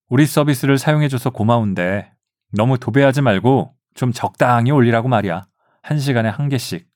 우리 0.08 0.24
서비스를 0.24 0.78
사용해줘서 0.78 1.28
고마운데 1.28 2.12
너무 2.56 2.78
도배하지 2.78 3.20
말고 3.20 3.74
좀 3.94 4.12
적당히 4.12 4.70
올리라고 4.70 5.08
말이야. 5.08 5.46
한 5.82 5.98
시간에 5.98 6.28
한 6.28 6.48
개씩. 6.48 6.88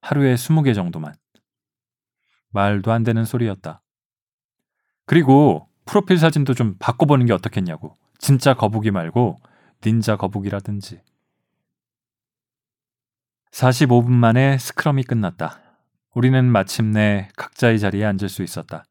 하루에 0.00 0.34
20개 0.34 0.74
정도만. 0.74 1.14
말도 2.50 2.92
안 2.92 3.02
되는 3.02 3.24
소리였다. 3.24 3.82
그리고 5.06 5.68
프로필 5.84 6.18
사진도 6.18 6.54
좀 6.54 6.76
바꿔보는 6.78 7.26
게 7.26 7.32
어떻겠냐고. 7.32 7.96
진짜 8.18 8.54
거북이 8.54 8.90
말고 8.90 9.40
닌자 9.84 10.16
거북이라든지. 10.16 11.02
45분 13.52 14.10
만에 14.10 14.58
스크럼이 14.58 15.02
끝났다. 15.04 15.60
우리는 16.14 16.44
마침내 16.44 17.28
각자의 17.36 17.78
자리에 17.78 18.04
앉을 18.04 18.28
수 18.28 18.42
있었다. 18.42 18.84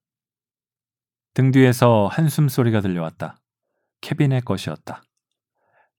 등 1.34 1.51
뒤에서 1.51 2.10
한숨 2.12 2.50
소리가 2.50 2.82
들려왔다. 2.82 3.38
케빈의 4.01 4.41
것이었다. 4.41 5.01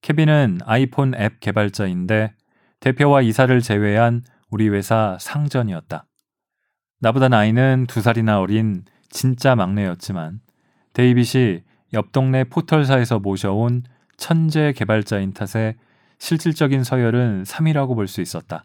케빈은 0.02 0.60
아이폰 0.64 1.14
앱 1.14 1.40
개발자인데 1.40 2.32
대표와 2.80 3.22
이사를 3.22 3.60
제외한 3.60 4.22
우리 4.50 4.68
회사 4.68 5.18
상전이었다. 5.20 6.06
나보다 7.00 7.28
나이는 7.28 7.86
두 7.86 8.00
살이나 8.00 8.40
어린 8.40 8.84
진짜 9.10 9.54
막내였지만 9.54 10.40
데이빗이 10.94 11.62
옆 11.92 12.12
동네 12.12 12.44
포털사에서 12.44 13.18
모셔온 13.18 13.82
천재 14.16 14.72
개발자인 14.72 15.32
탓에 15.32 15.76
실질적인 16.18 16.84
서열은 16.84 17.44
3위라고 17.44 17.94
볼 17.94 18.06
수 18.06 18.20
있었다. 18.20 18.64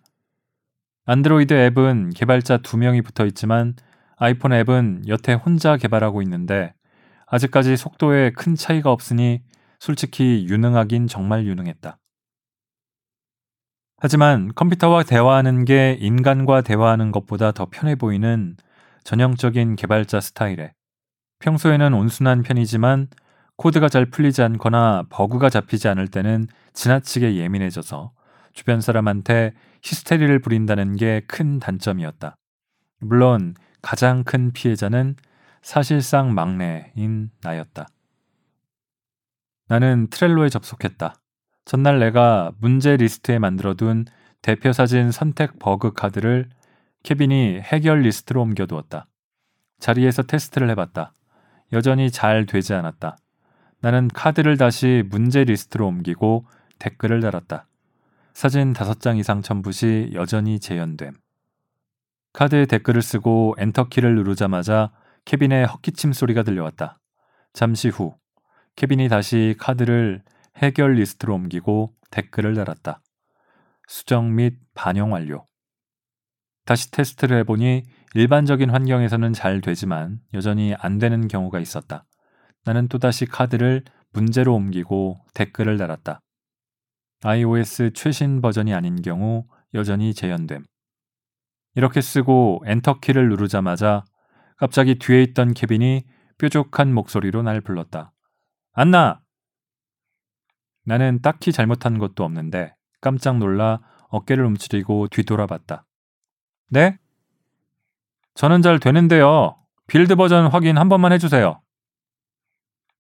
안드로이드 1.06 1.54
앱은 1.54 2.12
개발자 2.12 2.60
2명이 2.60 3.04
붙어 3.04 3.26
있지만 3.26 3.76
아이폰 4.18 4.54
앱은 4.54 5.04
여태 5.08 5.34
혼자 5.34 5.78
개발하고 5.78 6.22
있는데 6.24 6.74
아직까지 7.28 7.78
속도에 7.78 8.32
큰 8.32 8.56
차이가 8.56 8.92
없으니 8.92 9.42
솔직히 9.80 10.46
유능하긴 10.50 11.08
정말 11.08 11.46
유능했다. 11.46 11.98
하지만 13.98 14.52
컴퓨터와 14.56 15.04
대화하는 15.04 15.66
게 15.66 15.98
인간과 16.00 16.62
대화하는 16.62 17.12
것보다 17.12 17.52
더 17.52 17.68
편해 17.72 17.96
보이는 17.96 18.56
전형적인 19.04 19.76
개발자 19.76 20.20
스타일에 20.20 20.74
평소에는 21.40 21.94
온순한 21.94 22.44
편이지만 22.44 23.08
코드가 23.58 23.88
잘 23.88 24.06
풀리지 24.06 24.42
않거나 24.42 25.04
버그가 25.10 25.50
잡히지 25.50 25.88
않을 25.88 26.08
때는 26.10 26.48
지나치게 26.74 27.36
예민해져서 27.38 28.12
주변 28.54 28.82
사람한테 28.82 29.54
히스테리를 29.82 30.40
부린다는 30.40 30.98
게 30.98 31.22
큰 31.28 31.60
단점이었다. 31.60 32.36
물론 33.00 33.54
가장 33.82 34.24
큰 34.24 34.52
피해자는 34.52 35.16
사실상 35.62 36.34
막내인 36.34 37.30
나였다. 37.42 37.88
나는 39.68 40.08
Trello에 40.10 40.50
접속했다. 40.50 41.16
전날 41.66 42.00
내가 42.00 42.52
문제 42.60 42.96
리스트에 42.96 43.40
만들어둔 43.40 44.06
대표 44.42 44.72
사진 44.72 45.12
선택 45.12 45.58
버그 45.58 45.94
카드를 45.94 46.50
케빈이 47.02 47.60
해결 47.62 48.02
리스트로 48.02 48.42
옮겨두었다. 48.42 49.08
자리에서 49.80 50.24
테스트를 50.24 50.70
해봤다. 50.72 51.14
여전히 51.74 52.12
잘 52.12 52.46
되지 52.46 52.74
않았다. 52.74 53.18
나는 53.82 54.08
카드를 54.08 54.58
다시 54.58 55.04
문제 55.10 55.44
리스트로 55.44 55.88
옮기고 55.88 56.46
댓글을 56.80 57.22
달았다. 57.22 57.68
사진 58.34 58.74
5장 58.74 59.18
이상 59.18 59.42
첨부 59.42 59.72
시 59.72 60.12
여전히 60.14 60.60
재현됨. 60.60 61.14
카드에 62.34 62.66
댓글을 62.66 63.02
쓰고 63.02 63.56
엔터키를 63.58 64.16
누르자마자 64.16 64.92
케빈의 65.26 65.66
헛기침 65.66 66.14
소리가 66.14 66.44
들려왔다. 66.44 67.00
잠시 67.54 67.90
후 67.90 68.16
케빈이 68.76 69.08
다시 69.08 69.56
카드를 69.58 70.22
해결 70.58 70.96
리스트로 70.96 71.34
옮기고 71.34 71.94
댓글을 72.12 72.56
달았다. 72.56 73.02
수정 73.88 74.36
및 74.36 74.58
반영 74.74 75.14
완료. 75.14 75.46
다시 76.66 76.92
테스트를 76.92 77.38
해보니 77.40 77.84
일반적인 78.16 78.70
환경에서는 78.70 79.34
잘 79.34 79.62
되지만 79.62 80.20
여전히 80.34 80.74
안 80.80 80.98
되는 80.98 81.28
경우가 81.28 81.60
있었다. 81.60 82.06
나는 82.66 82.88
또다시 82.88 83.26
카드를 83.26 83.84
문제로 84.12 84.56
옮기고 84.56 85.20
댓글을 85.34 85.78
달았다. 85.78 86.20
iOS 87.24 87.92
최신 87.94 88.42
버전이 88.42 88.74
아닌 88.74 89.02
경우 89.02 89.46
여전히 89.74 90.14
재현됨. 90.14 90.66
이렇게 91.76 92.02
쓰고 92.02 92.64
엔터키를 92.66 93.30
누르자마자 93.30 94.04
갑자기 94.58 94.96
뒤에 94.96 95.22
있던 95.24 95.54
케빈이 95.54 96.06
뾰족한 96.38 96.94
목소리로 96.94 97.44
날 97.44 97.62
불렀다. 97.62 98.12
안나! 98.78 99.22
나는 100.84 101.22
딱히 101.22 101.54
잘못한 101.54 101.98
것도 101.98 102.26
없는데 102.26 102.76
깜짝 103.00 103.38
놀라 103.38 103.80
어깨를 104.10 104.44
움츠리고 104.44 105.08
뒤돌아봤다. 105.08 105.86
네? 106.72 107.00
저는 108.34 108.62
잘 108.62 108.80
되는데요. 108.80 109.56
build 109.88 110.16
버전 110.16 110.48
확인 110.48 110.78
한 110.78 110.90
번만 110.90 111.14
해주세요. 111.14 111.62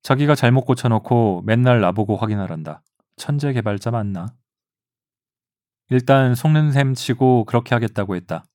자기가 0.01 0.33
잘못 0.35 0.61
고쳐놓고 0.61 1.43
맨날 1.45 1.81
나보고 1.81 2.15
확인하란다. 2.15 2.81
천재 3.17 3.51
개발자 3.51 3.91
맞나? 3.91 4.27
일단 5.89 6.35
속는 6.35 6.71
셈 6.71 6.93
치고 6.93 7.43
그렇게 7.43 7.75
하겠다고 7.75 8.15
했다. 8.15 8.45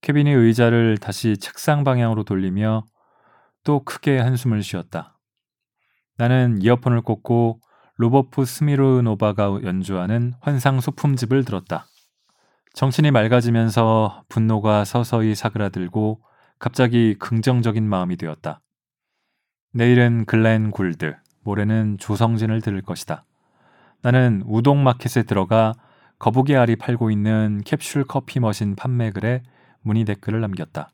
케빈이 0.00 0.30
의자를 0.30 0.98
다시 0.98 1.36
책상 1.38 1.84
방향으로 1.84 2.24
돌리며 2.24 2.84
또 3.62 3.84
크게 3.84 4.18
한숨을 4.18 4.64
쉬었다. 4.64 5.11
나는 6.22 6.62
이어폰을 6.62 7.00
꽂고 7.00 7.58
로버프 7.96 8.44
스미르노바가 8.44 9.58
연주하는 9.64 10.34
환상 10.40 10.78
소품집을 10.78 11.44
들었다. 11.44 11.86
정신이 12.74 13.10
맑아지면서 13.10 14.22
분노가 14.28 14.84
서서히 14.84 15.34
사그라들고 15.34 16.22
갑자기 16.60 17.16
긍정적인 17.18 17.88
마음이 17.88 18.16
되었다. 18.18 18.60
내일은 19.72 20.24
글렌 20.24 20.70
굴드, 20.70 21.16
모레는 21.42 21.98
조성진을 21.98 22.60
들을 22.60 22.80
것이다. 22.82 23.24
나는 24.02 24.44
우동 24.46 24.84
마켓에 24.84 25.24
들어가 25.24 25.72
거북이 26.20 26.54
알이 26.54 26.76
팔고 26.76 27.10
있는 27.10 27.62
캡슐 27.64 28.04
커피 28.06 28.38
머신 28.38 28.76
판매글에 28.76 29.42
문의 29.80 30.04
댓글을 30.04 30.40
남겼다. 30.40 30.90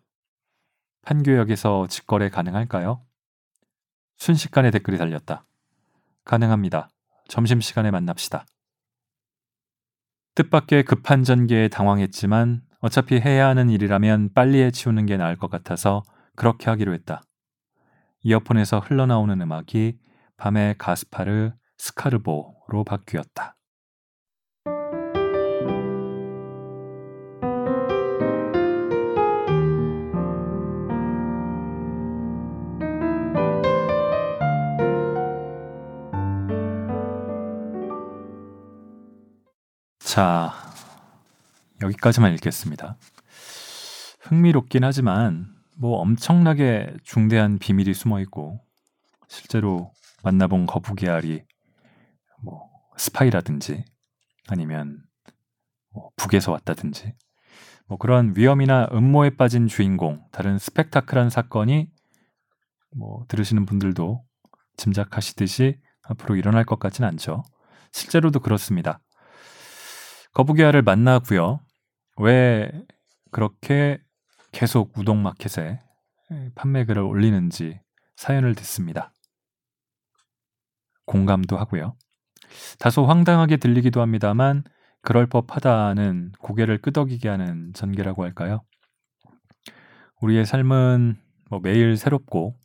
판교역에서 1.02 1.86
직거래 1.88 2.30
가능할까요? 2.30 3.02
순식간에 4.18 4.70
댓글이 4.70 4.98
달렸다. 4.98 5.44
가능합니다. 6.24 6.90
점심시간에 7.28 7.90
만납시다. 7.90 8.44
뜻밖의 10.34 10.84
급한 10.84 11.24
전개에 11.24 11.68
당황했지만 11.68 12.62
어차피 12.80 13.16
해야 13.16 13.48
하는 13.48 13.70
일이라면 13.70 14.34
빨리 14.34 14.62
해치우는 14.62 15.06
게 15.06 15.16
나을 15.16 15.36
것 15.36 15.50
같아서 15.50 16.02
그렇게 16.36 16.70
하기로 16.70 16.92
했다. 16.94 17.22
이어폰에서 18.22 18.78
흘러나오는 18.78 19.40
음악이 19.40 19.98
밤의 20.36 20.76
가스파르 20.78 21.52
스카르보로 21.78 22.84
바뀌었다. 22.84 23.57
자, 40.18 40.52
여기까지만 41.80 42.32
읽겠습니다. 42.32 42.96
흥미롭긴 44.18 44.82
하지만 44.82 45.46
뭐 45.76 46.00
엄청나게 46.00 46.96
중대한 47.04 47.60
비밀이 47.60 47.94
숨어 47.94 48.18
있고 48.22 48.58
실제로 49.28 49.92
만나본 50.24 50.66
거북이 50.66 51.08
알이 51.08 51.44
뭐 52.42 52.68
스파이라든지 52.96 53.84
아니면 54.48 55.04
뭐 55.90 56.10
북에서 56.16 56.50
왔다든지 56.50 57.14
뭐 57.86 57.96
그런 57.96 58.32
위험이나 58.34 58.88
음모에 58.90 59.36
빠진 59.36 59.68
주인공 59.68 60.24
다른 60.32 60.58
스펙타클한 60.58 61.30
사건이 61.30 61.92
뭐 62.96 63.24
들으시는 63.28 63.66
분들도 63.66 64.24
짐작하시듯이 64.78 65.78
앞으로 66.02 66.34
일어날 66.34 66.64
것 66.64 66.80
같진 66.80 67.04
않죠. 67.04 67.44
실제로도 67.92 68.40
그렇습니다. 68.40 68.98
거북이알을 70.38 70.82
만나고요. 70.82 71.58
왜 72.18 72.70
그렇게 73.32 74.00
계속 74.52 74.96
우동마켓에 74.96 75.80
판매글을 76.54 77.02
올리는지 77.02 77.80
사연을 78.14 78.54
듣습니다. 78.54 79.12
공감도 81.06 81.56
하고요. 81.56 81.96
다소 82.78 83.04
황당하게 83.04 83.56
들리기도 83.56 84.00
합니다만 84.00 84.62
그럴 85.02 85.26
법하다는 85.26 86.34
고개를 86.38 86.82
끄덕이게 86.82 87.28
하는 87.28 87.72
전개라고 87.74 88.22
할까요? 88.22 88.62
우리의 90.20 90.46
삶은 90.46 91.16
뭐 91.50 91.58
매일 91.58 91.96
새롭고 91.96 92.56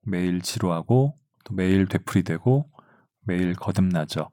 매일 0.00 0.40
지루하고 0.42 1.16
또 1.44 1.54
매일 1.54 1.86
되풀이되고 1.86 2.68
매일 3.20 3.54
거듭나죠. 3.54 4.28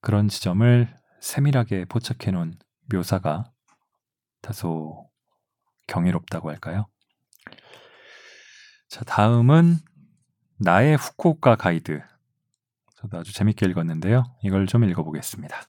그런 0.00 0.26
지점을 0.26 0.97
세밀하게 1.20 1.86
포착해 1.86 2.30
놓은 2.30 2.58
묘사가 2.92 3.50
다소 4.40 5.10
경이롭다고 5.86 6.50
할까요? 6.50 6.86
자, 8.88 9.04
다음은 9.04 9.76
나의 10.58 10.96
후쿠오카 10.96 11.56
가이드. 11.56 12.02
저도 12.96 13.18
아주 13.18 13.32
재밌게 13.32 13.66
읽었는데요. 13.66 14.24
이걸 14.42 14.66
좀 14.66 14.84
읽어보겠습니다. 14.84 15.62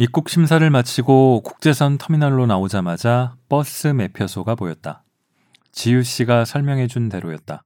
입국 0.00 0.30
심사를 0.30 0.70
마치고 0.70 1.42
국제선 1.42 1.98
터미널로 1.98 2.46
나오자마자 2.46 3.36
버스 3.50 3.88
매표소가 3.88 4.54
보였다. 4.54 5.04
지유 5.72 6.02
씨가 6.02 6.46
설명해 6.46 6.86
준 6.86 7.10
대로였다. 7.10 7.60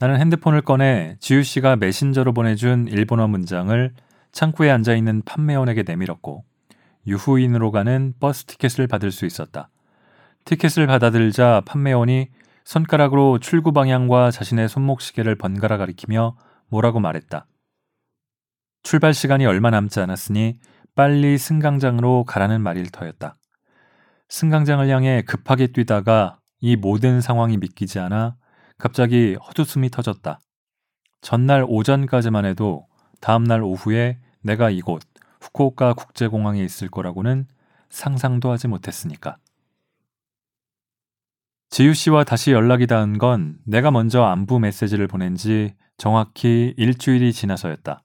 나는 0.00 0.18
핸드폰을 0.18 0.62
꺼내 0.62 1.16
지유 1.20 1.44
씨가 1.44 1.76
메신저로 1.76 2.32
보내준 2.32 2.88
일본어 2.88 3.28
문장을 3.28 3.94
창구에 4.32 4.68
앉아 4.68 4.96
있는 4.96 5.22
판매원에게 5.22 5.84
내밀었고 5.86 6.44
유후인으로 7.06 7.70
가는 7.70 8.14
버스 8.18 8.46
티켓을 8.46 8.88
받을 8.88 9.12
수 9.12 9.24
있었다. 9.24 9.70
티켓을 10.46 10.88
받아들자 10.88 11.62
판매원이 11.66 12.30
손가락으로 12.64 13.38
출구 13.38 13.70
방향과 13.70 14.32
자신의 14.32 14.68
손목 14.68 15.00
시계를 15.00 15.36
번갈아 15.36 15.76
가리키며 15.76 16.36
뭐라고 16.66 16.98
말했다. 16.98 17.46
출발 18.82 19.14
시간이 19.14 19.46
얼마 19.46 19.70
남지 19.70 20.00
않았으니 20.00 20.58
빨리 21.00 21.38
승강장으로 21.38 22.24
가라는 22.24 22.60
말일 22.60 22.90
터였다. 22.90 23.38
승강장을 24.28 24.86
향해 24.90 25.22
급하게 25.22 25.68
뛰다가 25.68 26.38
이 26.60 26.76
모든 26.76 27.22
상황이 27.22 27.56
믿기지 27.56 27.98
않아 27.98 28.36
갑자기 28.76 29.34
헛웃음이 29.36 29.88
터졌다. 29.88 30.40
전날 31.22 31.64
오전까지만 31.66 32.44
해도 32.44 32.86
다음날 33.22 33.62
오후에 33.62 34.18
내가 34.42 34.68
이곳 34.68 35.02
후쿠오카 35.40 35.94
국제공항에 35.94 36.62
있을 36.62 36.90
거라고는 36.90 37.46
상상도 37.88 38.50
하지 38.50 38.68
못했으니까. 38.68 39.38
지유 41.70 41.94
씨와 41.94 42.24
다시 42.24 42.52
연락이 42.52 42.86
닿은 42.86 43.16
건 43.16 43.56
내가 43.64 43.90
먼저 43.90 44.24
안부 44.24 44.58
메시지를 44.58 45.06
보낸 45.06 45.34
지 45.34 45.74
정확히 45.96 46.74
일주일이 46.76 47.32
지나서였다. 47.32 48.02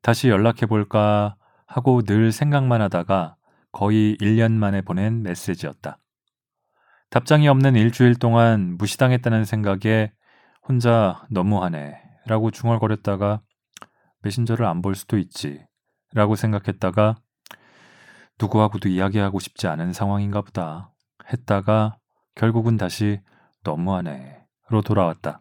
다시 0.00 0.30
연락해 0.30 0.64
볼까 0.64 1.36
하고 1.66 2.02
늘 2.02 2.32
생각만 2.32 2.80
하다가 2.82 3.36
거의 3.72 4.16
1년 4.20 4.52
만에 4.52 4.80
보낸 4.82 5.22
메시지였다. 5.22 5.98
답장이 7.10 7.48
없는 7.48 7.76
일주일 7.76 8.16
동안 8.16 8.76
무시당했다는 8.78 9.44
생각에 9.44 10.12
혼자 10.66 11.24
너무하네 11.30 12.00
라고 12.26 12.50
중얼거렸다가 12.50 13.40
메신저를 14.22 14.66
안 14.66 14.82
볼 14.82 14.94
수도 14.94 15.18
있지 15.18 15.64
라고 16.12 16.34
생각했다가 16.34 17.16
누구하고도 18.40 18.88
이야기하고 18.88 19.38
싶지 19.38 19.66
않은 19.66 19.92
상황인가 19.92 20.42
보다 20.42 20.92
했다가 21.32 21.98
결국은 22.34 22.76
다시 22.76 23.20
너무하네로 23.64 24.82
돌아왔다. 24.84 25.40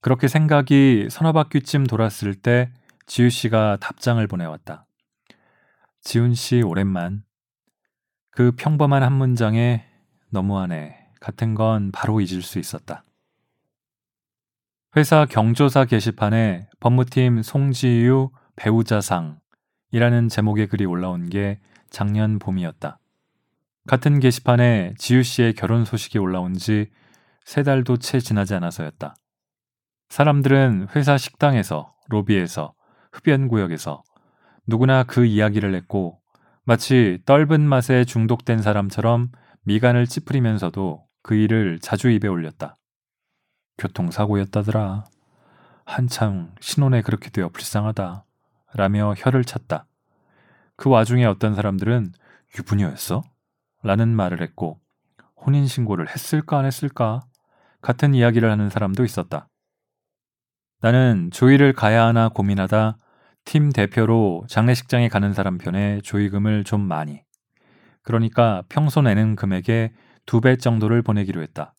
그렇게 0.00 0.28
생각이 0.28 1.08
서너 1.10 1.32
바퀴쯤 1.32 1.86
돌았을 1.86 2.34
때 2.34 2.70
지우 3.08 3.28
씨가 3.28 3.78
답장을 3.80 4.24
보내왔다. 4.24 4.86
지훈 6.00 6.34
씨 6.34 6.62
오랜만. 6.62 7.24
그 8.30 8.52
평범한 8.52 9.02
한 9.02 9.12
문장에 9.12 9.84
너무하네 10.30 11.08
같은 11.20 11.56
건 11.56 11.90
바로 11.90 12.20
잊을 12.20 12.42
수 12.42 12.60
있었다. 12.60 13.02
회사 14.96 15.26
경조사 15.26 15.86
게시판에 15.86 16.68
법무팀 16.78 17.42
송지유 17.42 18.30
배우자상이라는 18.54 20.28
제목의 20.30 20.68
글이 20.68 20.84
올라온 20.84 21.28
게 21.28 21.58
작년 21.90 22.38
봄이었다. 22.38 23.00
같은 23.88 24.20
게시판에 24.20 24.94
지유 24.96 25.24
씨의 25.24 25.54
결혼 25.54 25.84
소식이 25.84 26.18
올라온 26.18 26.54
지 26.54 26.92
세 27.48 27.62
달도 27.62 27.96
채 27.96 28.20
지나지 28.20 28.54
않아서였다. 28.56 29.16
사람들은 30.10 30.88
회사 30.94 31.16
식당에서, 31.16 31.94
로비에서, 32.08 32.74
흡연구역에서 33.12 34.02
누구나 34.66 35.02
그 35.02 35.24
이야기를 35.24 35.74
했고 35.74 36.20
마치 36.64 37.18
떫은 37.24 37.62
맛에 37.62 38.04
중독된 38.04 38.60
사람처럼 38.60 39.30
미간을 39.62 40.06
찌푸리면서도 40.06 41.04
그 41.22 41.34
일을 41.34 41.78
자주 41.80 42.10
입에 42.10 42.28
올렸다. 42.28 42.76
교통사고였다더라. 43.78 45.04
한참 45.84 46.52
신혼에 46.60 47.02
그렇게 47.02 47.30
되어 47.30 47.48
불쌍하다. 47.48 48.24
라며 48.74 49.14
혀를 49.16 49.44
찼다. 49.44 49.86
그 50.76 50.90
와중에 50.90 51.24
어떤 51.24 51.54
사람들은 51.54 52.12
유부녀였어? 52.58 53.22
라는 53.82 54.08
말을 54.08 54.42
했고 54.42 54.80
혼인신고를 55.46 56.08
했을까 56.10 56.58
안 56.58 56.64
했을까? 56.66 57.20
같은 57.80 58.14
이야기를 58.14 58.50
하는 58.50 58.68
사람도 58.70 59.04
있었다. 59.04 59.48
나는 60.80 61.30
조의를 61.32 61.72
가야 61.72 62.06
하나 62.06 62.28
고민하다 62.28 62.96
팀 63.44 63.70
대표로 63.70 64.44
장례식장에 64.48 65.08
가는 65.08 65.32
사람 65.32 65.58
편에 65.58 66.00
조의금을 66.02 66.64
좀 66.64 66.80
많이. 66.82 67.22
그러니까 68.02 68.62
평소 68.68 69.02
내는 69.02 69.36
금액의 69.36 69.92
두 70.26 70.40
배 70.40 70.56
정도를 70.56 71.02
보내기로 71.02 71.42
했다. 71.42 71.74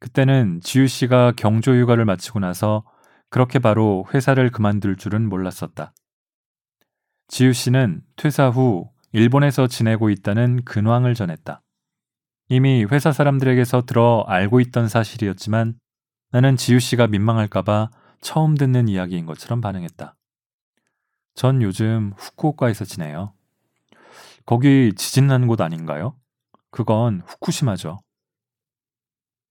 그때는 0.00 0.60
지유 0.62 0.86
씨가 0.88 1.32
경조 1.36 1.72
휴가를 1.74 2.04
마치고 2.04 2.40
나서 2.40 2.84
그렇게 3.30 3.58
바로 3.58 4.06
회사를 4.12 4.50
그만둘 4.50 4.96
줄은 4.96 5.28
몰랐었다. 5.28 5.92
지유 7.28 7.52
씨는 7.52 8.02
퇴사 8.16 8.48
후 8.48 8.90
일본에서 9.12 9.66
지내고 9.66 10.10
있다는 10.10 10.64
근황을 10.64 11.14
전했다. 11.14 11.62
이미 12.48 12.84
회사 12.84 13.12
사람들에게서 13.12 13.82
들어 13.82 14.24
알고 14.26 14.60
있던 14.60 14.88
사실이었지만 14.88 15.74
나는 16.34 16.56
지유 16.56 16.80
씨가 16.80 17.06
민망할까봐 17.06 17.90
처음 18.20 18.56
듣는 18.56 18.88
이야기인 18.88 19.24
것처럼 19.24 19.60
반응했다. 19.60 20.16
전 21.36 21.62
요즘 21.62 22.12
후쿠오카에서 22.16 22.84
지내요. 22.84 23.34
거기 24.44 24.92
지진 24.96 25.28
난 25.28 25.46
곳 25.46 25.60
아닌가요? 25.60 26.16
그건 26.72 27.22
후쿠시마죠. 27.24 28.00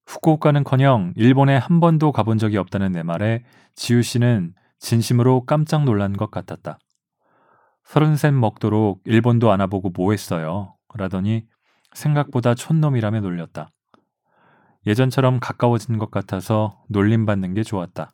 후쿠오카는커녕 0.07 1.13
일본에 1.15 1.55
한 1.55 1.79
번도 1.79 2.11
가본 2.11 2.37
적이 2.37 2.57
없다는 2.57 2.91
내 2.91 3.01
말에 3.01 3.45
지유 3.75 4.01
씨는 4.01 4.53
진심으로 4.79 5.45
깜짝 5.45 5.85
놀란 5.85 6.11
것 6.17 6.31
같았다. 6.31 6.79
서른셋 7.85 8.33
먹도록 8.33 9.01
일본도 9.05 9.53
안 9.53 9.61
와보고 9.61 9.91
뭐 9.91 10.11
했어요? 10.11 10.75
라더니 10.95 11.45
생각보다 11.93 12.55
촌놈이라며 12.55 13.21
놀렸다. 13.21 13.71
예전처럼 14.85 15.39
가까워진 15.39 15.97
것 15.97 16.11
같아서 16.11 16.83
놀림받는 16.89 17.53
게 17.53 17.63
좋았다. 17.63 18.11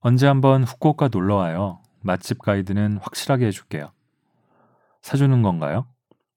언제 0.00 0.26
한번 0.26 0.64
후쿠오카 0.64 1.08
놀러 1.08 1.36
와요. 1.36 1.80
맛집 2.02 2.40
가이드는 2.40 2.98
확실하게 2.98 3.46
해줄게요. 3.46 3.92
사주는 5.02 5.42
건가요? 5.42 5.86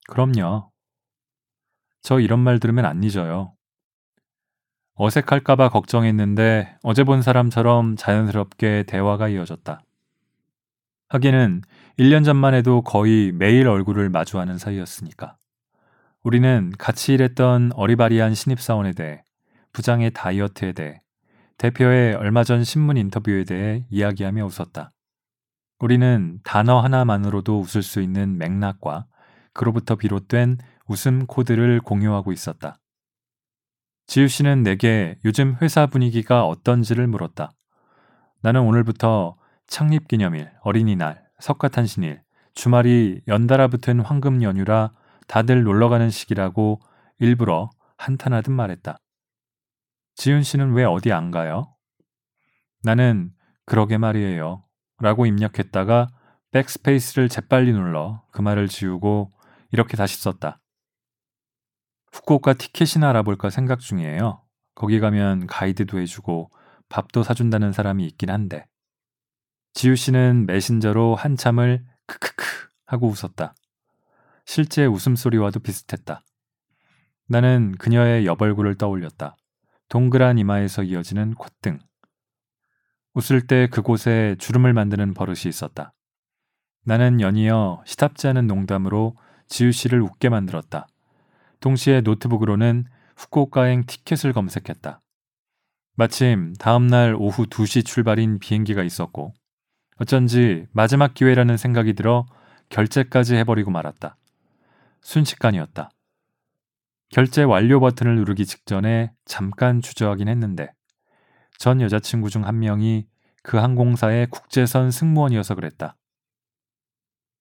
그럼요. 0.10 0.72
저 2.02 2.20
이런 2.20 2.40
말 2.40 2.60
들으면 2.60 2.86
안 2.86 3.04
잊어요. 3.04 3.54
어색할까봐 4.96 5.70
걱정했는데 5.70 6.78
어제 6.82 7.04
본 7.04 7.22
사람처럼 7.22 7.98
자연스럽게 7.98 8.84
대화가 8.88 9.28
이어졌다. 9.28 9.82
하기는 11.10 11.62
1년 12.00 12.26
전만 12.26 12.54
해도 12.54 12.82
거의 12.82 13.32
매일 13.32 13.68
얼굴을 13.68 14.10
마주하는 14.10 14.58
사이였으니까. 14.58 15.38
우리는 16.28 16.74
같이 16.78 17.14
일했던 17.14 17.72
어리바리한 17.74 18.36
신입사원에 18.36 18.92
대해, 18.92 19.24
부장의 19.72 20.12
다이어트에 20.12 20.74
대해, 20.74 21.02
대표의 21.58 22.16
얼마 22.16 22.44
전 22.44 22.66
신문 22.66 22.98
인터뷰에 22.98 23.46
대해 23.46 23.86
이야기하며 23.90 24.44
웃었다. 24.44 24.92
우리는 25.80 26.42
단어 26.44 26.82
하나만으로도 26.82 27.62
웃을 27.62 27.82
수 27.82 28.02
있는 28.02 28.38
맥락과 28.38 29.06
그로부터 29.54 29.96
비롯된 29.96 30.58
웃음 30.88 31.28
코드를 31.28 31.80
공유하고 31.80 32.34
있었다. 32.34 32.78
지유 34.06 34.28
씨는 34.28 34.64
내게 34.64 35.18
요즘 35.24 35.56
회사 35.62 35.86
분위기가 35.86 36.46
어떤지를 36.46 37.08
물었다. 37.08 37.54
나는 38.42 38.64
오늘부터 38.64 39.38
창립 39.66 40.10
기념일, 40.10 40.52
어린이날, 40.60 41.24
석가탄신일, 41.40 42.22
주말이 42.54 43.22
연달아 43.30 43.70
붙은 43.70 44.02
황금 44.02 44.44
연휴라 44.44 44.92
다들 45.28 45.64
놀러 45.64 45.90
가는 45.90 46.10
시기라고 46.10 46.82
일부러 47.20 47.70
한탄하듯 47.98 48.52
말했다. 48.52 48.98
지윤 50.16 50.44
씨는 50.44 50.74
왜 50.74 50.84
어디 50.84 51.12
안 51.12 51.32
가요? 51.32 51.76
나는 52.84 53.32
그러게 53.66 53.98
말이에요. 53.98 54.64
라고 55.00 55.26
입력했다가 55.26 56.08
백스페이스를 56.52 57.30
재빨리 57.30 57.72
눌러 57.74 58.24
그 58.32 58.42
말을 58.42 58.68
지우고 58.68 59.34
이렇게 59.72 59.98
다시 59.98 60.20
썼다. 60.22 60.60
후쿠오카 62.14 62.54
티켓이나 62.54 63.10
알아볼까 63.10 63.50
생각 63.50 63.80
중이에요. 63.80 64.42
거기 64.74 65.00
가면 65.00 65.48
가이드도 65.48 66.00
해주고 66.00 66.52
밥도 66.90 67.24
사준다는 67.24 67.74
사람이 67.74 68.06
있긴 68.08 68.30
한데. 68.30 68.66
지우 69.74 69.96
씨는 69.96 70.46
메신저로 70.48 71.16
한참을 71.16 71.86
크크크 72.08 72.46
하고 72.86 73.08
웃었다. 73.08 73.54
실제 74.48 74.86
웃음소리와도 74.86 75.60
비슷했다. 75.60 76.24
나는 77.28 77.74
그녀의 77.74 78.26
여벌구를 78.26 78.76
떠올렸다. 78.76 79.36
동그란 79.90 80.38
이마에서 80.38 80.84
이어지는 80.84 81.34
콧등. 81.34 81.80
웃을 83.14 83.46
때 83.46 83.68
그곳에 83.68 84.38
주름을 84.40 84.72
만드는 84.72 85.14
버릇이 85.16 85.42
있었다. 85.48 85.94
나는 86.86 87.20
연이어 87.20 87.84
시답지 87.86 88.30
않은 88.30 88.48
농담으로 88.48 89.18
지우 89.48 89.74
씨를 89.74 90.02
웃게 90.02 90.30
만들었다. 90.30 90.88
동시에 91.60 92.00
노트북으로는 92.00 92.86
후쿠오카행 93.18 93.86
티켓을 93.86 94.32
검색했다. 94.32 95.02
마침 95.98 96.54
다음날 96.54 97.16
오후 97.20 97.48
2시 97.48 97.86
출발인 97.86 98.40
비행기가 98.40 98.82
있었고 98.84 99.34
어쩐지 99.98 100.68
마지막 100.72 101.14
기회라는 101.14 101.58
생각이 101.58 101.94
들어 101.96 102.26
결제까지 102.70 103.36
해버리고 103.36 103.72
말았다. 103.72 104.16
순식간이었다. 105.08 105.90
결제 107.10 107.44
완료 107.44 107.80
버튼을 107.80 108.18
누르기 108.18 108.46
직전에 108.46 109.14
잠깐 109.24 109.82
주저하긴 109.82 110.28
했는데 110.28 110.74
전 111.58 111.80
여자친구 111.80 112.30
중 112.30 112.44
한 112.44 112.60
명이 112.60 113.08
그 113.42 113.56
항공사의 113.56 114.28
국제선 114.28 114.92
승무원이어서 114.92 115.56
그랬다. 115.56 115.96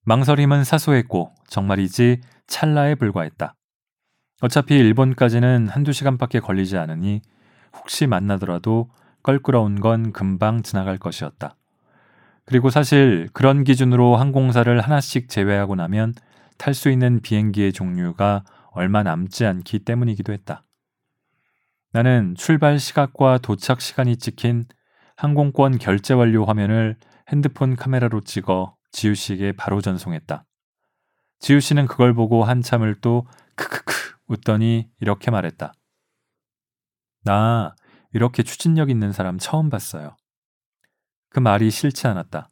망설임은 0.04 0.62
사소했고 0.62 1.34
정말이지 1.48 2.20
찰나에 2.46 2.94
불과했다. 2.94 3.56
어차피 4.42 4.76
일본까지는 4.76 5.66
한두 5.68 5.92
시간밖에 5.92 6.38
걸리지 6.38 6.76
않으니 6.78 7.20
혹시 7.76 8.06
만나더라도 8.06 8.90
껄끄러운 9.24 9.80
건 9.80 10.12
금방 10.12 10.62
지나갈 10.62 10.98
것이었다. 10.98 11.56
그리고 12.44 12.70
사실 12.70 13.28
그런 13.32 13.64
기준으로 13.64 14.14
항공사를 14.14 14.80
하나씩 14.80 15.28
제외하고 15.28 15.74
나면 15.74 16.14
탈 16.58 16.74
수 16.74 16.90
있는 16.90 17.20
비행기의 17.20 17.72
종류가 17.72 18.44
얼마 18.72 19.02
남지 19.02 19.46
않기 19.46 19.80
때문이기도 19.80 20.32
했다. 20.32 20.64
나는 21.92 22.34
출발 22.36 22.78
시각과 22.78 23.38
도착 23.38 23.80
시간이 23.80 24.16
찍힌 24.18 24.66
항공권 25.16 25.78
결제 25.78 26.12
완료 26.14 26.44
화면을 26.44 26.96
핸드폰 27.28 27.74
카메라로 27.74 28.20
찍어 28.20 28.76
지우 28.92 29.14
씨에게 29.14 29.52
바로 29.52 29.80
전송했다. 29.80 30.44
지우 31.38 31.60
씨는 31.60 31.86
그걸 31.86 32.14
보고 32.14 32.44
한참을 32.44 33.00
또 33.00 33.26
크크크 33.56 33.94
웃더니 34.28 34.90
이렇게 35.00 35.30
말했다. 35.30 35.72
나 37.24 37.74
이렇게 38.12 38.42
추진력 38.42 38.90
있는 38.90 39.12
사람 39.12 39.38
처음 39.38 39.68
봤어요. 39.68 40.16
그 41.30 41.40
말이 41.40 41.70
싫지 41.70 42.06
않았다. 42.06 42.50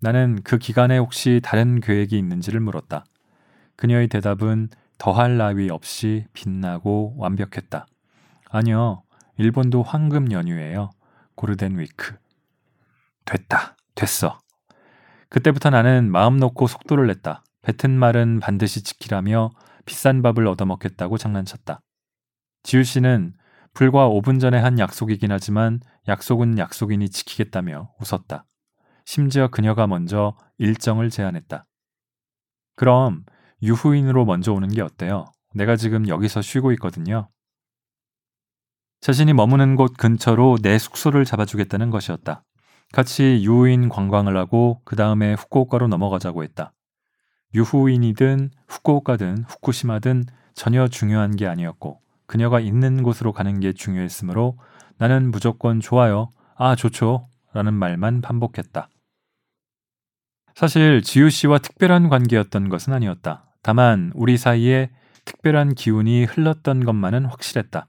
나는 0.00 0.40
그 0.44 0.58
기간에 0.58 0.98
혹시 0.98 1.40
다른 1.42 1.80
계획이 1.80 2.16
있는지를 2.18 2.60
물었다. 2.60 3.04
그녀의 3.76 4.08
대답은 4.08 4.68
더할 4.98 5.36
나위 5.36 5.70
없이 5.70 6.26
빛나고 6.32 7.14
완벽했다. 7.18 7.86
아니요, 8.50 9.02
일본도 9.38 9.82
황금 9.82 10.32
연휴예요. 10.32 10.90
고르덴 11.34 11.78
위크. 11.78 12.16
됐다. 13.24 13.76
됐어. 13.94 14.38
그때부터 15.28 15.70
나는 15.70 16.10
마음 16.10 16.38
놓고 16.38 16.66
속도를 16.66 17.06
냈다. 17.08 17.42
뱉은 17.62 17.98
말은 17.98 18.40
반드시 18.40 18.82
지키라며 18.82 19.50
비싼 19.84 20.22
밥을 20.22 20.46
얻어먹겠다고 20.46 21.18
장난쳤다. 21.18 21.80
지우 22.62 22.84
씨는 22.84 23.34
불과 23.74 24.08
5분 24.08 24.40
전에 24.40 24.58
한 24.58 24.78
약속이긴 24.78 25.30
하지만 25.32 25.80
약속은 26.08 26.58
약속이니 26.58 27.10
지키겠다며 27.10 27.90
웃었다. 28.00 28.46
심지어 29.06 29.46
그녀가 29.48 29.86
먼저 29.86 30.36
일정을 30.58 31.10
제안했다. 31.10 31.64
그럼 32.74 33.24
유후인으로 33.62 34.24
먼저 34.26 34.52
오는 34.52 34.68
게 34.68 34.82
어때요? 34.82 35.24
내가 35.54 35.76
지금 35.76 36.08
여기서 36.08 36.42
쉬고 36.42 36.72
있거든요. 36.72 37.28
자신이 39.00 39.32
머무는 39.32 39.76
곳 39.76 39.96
근처로 39.96 40.58
내 40.60 40.76
숙소를 40.76 41.24
잡아주겠다는 41.24 41.90
것이었다. 41.90 42.42
같이 42.92 43.42
유후인 43.44 43.88
관광을 43.88 44.36
하고 44.36 44.82
그 44.84 44.96
다음에 44.96 45.34
후쿠오카로 45.34 45.86
넘어가자고 45.86 46.42
했다. 46.42 46.72
유후인이든 47.54 48.50
후쿠오카든 48.68 49.44
후쿠시마든 49.48 50.24
전혀 50.54 50.88
중요한 50.88 51.36
게 51.36 51.46
아니었고 51.46 52.00
그녀가 52.26 52.58
있는 52.58 53.04
곳으로 53.04 53.32
가는 53.32 53.60
게 53.60 53.72
중요했으므로 53.72 54.58
나는 54.98 55.30
무조건 55.30 55.78
좋아요. 55.78 56.30
아, 56.56 56.74
좋죠. 56.74 57.28
라는 57.52 57.72
말만 57.72 58.20
반복했다. 58.20 58.88
사실 60.56 61.02
지우 61.02 61.28
씨와 61.28 61.58
특별한 61.58 62.08
관계였던 62.08 62.70
것은 62.70 62.94
아니었다. 62.94 63.44
다만 63.60 64.10
우리 64.14 64.38
사이에 64.38 64.90
특별한 65.26 65.74
기운이 65.74 66.24
흘렀던 66.24 66.82
것만은 66.82 67.26
확실했다. 67.26 67.86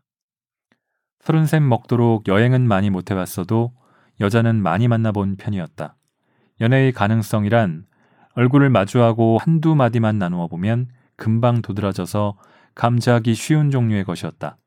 서른샘 1.21 1.67
먹도록 1.67 2.27
여행은 2.27 2.67
많이 2.67 2.89
못 2.89 3.09
해봤어도 3.09 3.71
여자는 4.19 4.61
많이 4.61 4.89
만나본 4.89 5.37
편이었다. 5.37 5.95
연애의 6.59 6.91
가능성이란 6.91 7.85
얼굴을 8.33 8.69
마주하고 8.69 9.37
한두 9.37 9.73
마디만 9.73 10.19
나누어 10.19 10.47
보면 10.47 10.89
금방 11.15 11.61
도드라져서 11.61 12.37
감지하기 12.75 13.33
쉬운 13.33 13.71
종류의 13.71 14.03
것이었다. 14.03 14.57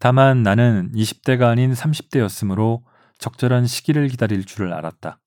다만 0.00 0.42
나는 0.42 0.90
20대가 0.92 1.50
아닌 1.50 1.72
30대였으므로 1.72 2.82
적절한 3.18 3.68
시기를 3.68 4.08
기다릴 4.08 4.44
줄을 4.44 4.72
알았다. 4.72 5.20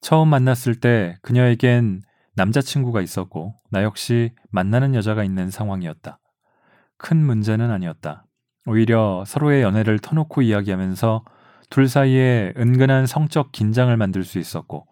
처음 0.00 0.28
만났을 0.28 0.76
때 0.76 1.16
그녀에겐 1.22 2.02
남자친구가 2.34 3.00
있었고 3.00 3.54
나 3.70 3.82
역시 3.82 4.32
만나는 4.50 4.94
여자가 4.94 5.24
있는 5.24 5.50
상황이었다. 5.50 6.18
큰 6.96 7.16
문제는 7.16 7.70
아니었다. 7.70 8.24
오히려 8.66 9.24
서로의 9.26 9.62
연애를 9.62 9.98
터놓고 9.98 10.42
이야기하면서 10.42 11.24
둘 11.70 11.88
사이에 11.88 12.52
은근한 12.56 13.06
성적 13.06 13.52
긴장을 13.52 13.94
만들 13.96 14.24
수 14.24 14.38
있었고 14.38 14.86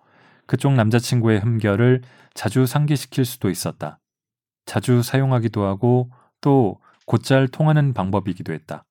그쪽 0.47 0.73
남자친구의 0.75 1.41
흠결을 1.41 2.03
자주 2.35 2.67
상기시킬 2.67 3.25
수도 3.25 3.51
있었다. 3.51 3.99
자주 4.65 5.03
사용하기도 5.03 5.65
하고 5.65 6.11
또 6.41 6.81
곧잘 7.07 7.49
통하는 7.49 7.95
방법이기도 7.95 8.53
했다. 8.53 8.85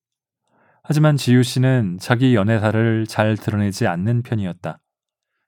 하지만 0.83 1.17
지유 1.17 1.43
씨는 1.43 1.97
자기 1.99 2.35
연애사를 2.35 3.05
잘 3.07 3.35
드러내지 3.35 3.87
않는 3.87 4.23
편이었다. 4.23 4.79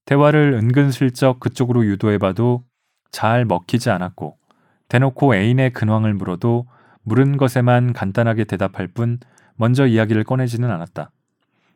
대화를 0.08 0.54
은근슬쩍 0.54 1.42
그쪽으로 1.42 1.86
유도해봐도 1.86 2.64
잘 3.12 3.44
먹히지 3.44 3.90
않았고 3.90 4.38
대놓고 4.88 5.36
애인의 5.36 5.74
근황을 5.74 6.14
물어도 6.14 6.66
물은 7.04 7.36
것에만 7.36 7.92
간단하게 7.92 8.46
대답할 8.46 8.88
뿐 8.88 9.20
먼저 9.56 9.86
이야기를 9.86 10.24
꺼내지는 10.24 10.72
않았다. 10.72 11.12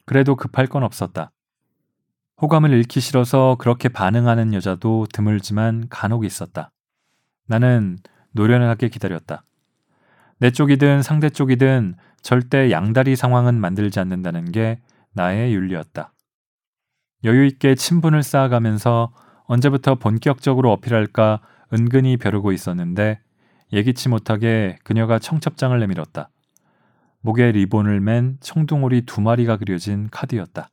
그래도 0.06 0.38
급할 0.38 0.68
건 0.68 0.84
없었다. 0.84 1.32
호감을 2.42 2.72
잃기 2.72 3.02
싫어서 3.02 3.58
그렇게 3.60 3.90
반응하는 3.90 4.54
여자도 4.54 5.08
드물지만 5.12 5.88
간혹 5.90 6.24
있었다. 6.24 6.72
나는 7.48 7.98
노련하게 8.32 8.88
기다렸다. 8.88 9.44
내 10.40 10.52
쪽이든 10.52 11.02
상대 11.02 11.30
쪽이든 11.30 11.96
절대 12.22 12.72
양다리 12.72 13.18
상황은 13.18 13.60
만들지 13.60 14.00
않는다는 14.00 14.54
게 14.54 14.80
나의 15.12 15.54
윤리였다. 15.54 16.14
여유 17.24 17.46
있게 17.46 17.76
친분을 17.76 18.24
쌓아가면서 18.24 19.14
언제부터 19.46 19.96
본격적으로 19.96 20.72
어필할까 20.72 21.42
은근히 21.74 22.18
벼르고 22.18 22.52
있었는데 22.52 23.20
예기치 23.74 24.10
못하게 24.10 24.78
그녀가 24.84 25.20
청첩장을 25.20 25.80
내밀었다. 25.80 26.30
목에 27.22 27.52
리본을 27.52 28.02
맨 28.02 28.38
청둥오리 28.42 29.06
두 29.06 29.22
마리가 29.22 29.58
그려진 29.58 30.10
카드였다. 30.10 30.70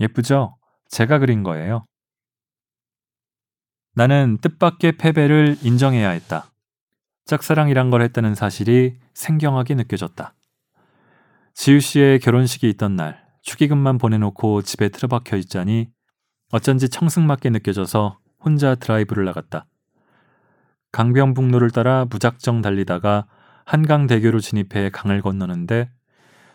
예쁘죠? 0.00 0.56
제가 0.88 1.18
그린 1.18 1.42
거예요. 1.42 1.84
나는 3.94 4.38
뜻밖의 4.42 4.98
패배를 4.98 5.56
인정해야 5.62 6.10
했다. 6.10 6.52
짝사랑이란 7.24 7.90
걸 7.90 8.02
했다는 8.02 8.34
사실이 8.34 8.98
생경하게 9.14 9.74
느껴졌다. 9.74 10.34
지우 11.54 11.80
씨의 11.80 12.20
결혼식이 12.20 12.68
있던 12.70 12.94
날 12.94 13.25
축의금만 13.46 13.98
보내놓고 13.98 14.62
집에 14.62 14.88
틀어박혀 14.88 15.36
있자니 15.36 15.88
어쩐지 16.50 16.88
청승맞게 16.88 17.50
느껴져서 17.50 18.18
혼자 18.40 18.74
드라이브를 18.74 19.24
나갔다. 19.24 19.66
강변북로를 20.90 21.70
따라 21.70 22.06
무작정 22.10 22.60
달리다가 22.60 23.26
한강대교로 23.64 24.40
진입해 24.40 24.90
강을 24.90 25.22
건너는데 25.22 25.90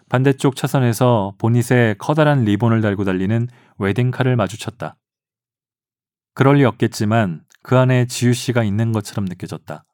반대쪽 0.10 0.58
차선에서 0.58 1.36
보닛에 1.38 1.96
커다란 1.98 2.44
리본을 2.44 2.82
달고 2.82 3.06
달리는 3.06 3.48
웨딩카를 3.78 4.36
마주쳤다. 4.36 4.98
그럴 6.34 6.58
리 6.58 6.66
없겠지만 6.66 7.44
그 7.64 7.78
안에 7.78 8.06
지유 8.08 8.34
씨가 8.34 8.64
있는 8.64 8.92
것처럼 8.92 9.26
느껴졌다. 9.26 9.86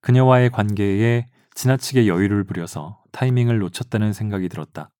그녀와의 0.00 0.50
관계에 0.50 1.26
지나치게 1.54 2.06
여유를 2.06 2.44
부려서 2.44 3.02
타이밍을 3.12 3.58
놓쳤다는 3.58 4.14
생각이 4.14 4.48
들었다. 4.48 4.90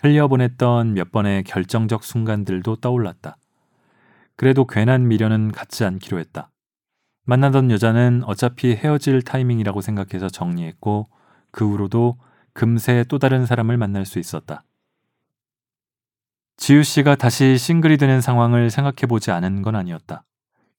흘려보냈던 0.00 0.94
몇 0.94 1.10
번의 1.10 1.44
결정적 1.44 2.04
순간들도 2.04 2.76
떠올랐다. 2.76 3.36
그래도 4.36 4.66
괜한 4.66 5.08
미련은 5.08 5.52
갖지 5.52 5.84
않기로 5.84 6.18
했다. 6.18 6.50
만나던 7.24 7.70
여자는 7.70 8.22
어차피 8.24 8.72
헤어질 8.72 9.22
타이밍이라고 9.22 9.80
생각해서 9.80 10.28
정리했고 10.28 11.08
그 11.50 11.68
후로도 11.68 12.18
금세 12.52 13.04
또 13.08 13.18
다른 13.18 13.46
사람을 13.46 13.76
만날 13.76 14.04
수 14.04 14.18
있었다. 14.18 14.62
지우 16.56 16.82
씨가 16.82 17.16
다시 17.16 17.58
싱글이 17.58 17.96
되는 17.96 18.20
상황을 18.20 18.70
생각해 18.70 19.06
보지 19.08 19.30
않은 19.30 19.62
건 19.62 19.76
아니었다. 19.76 20.24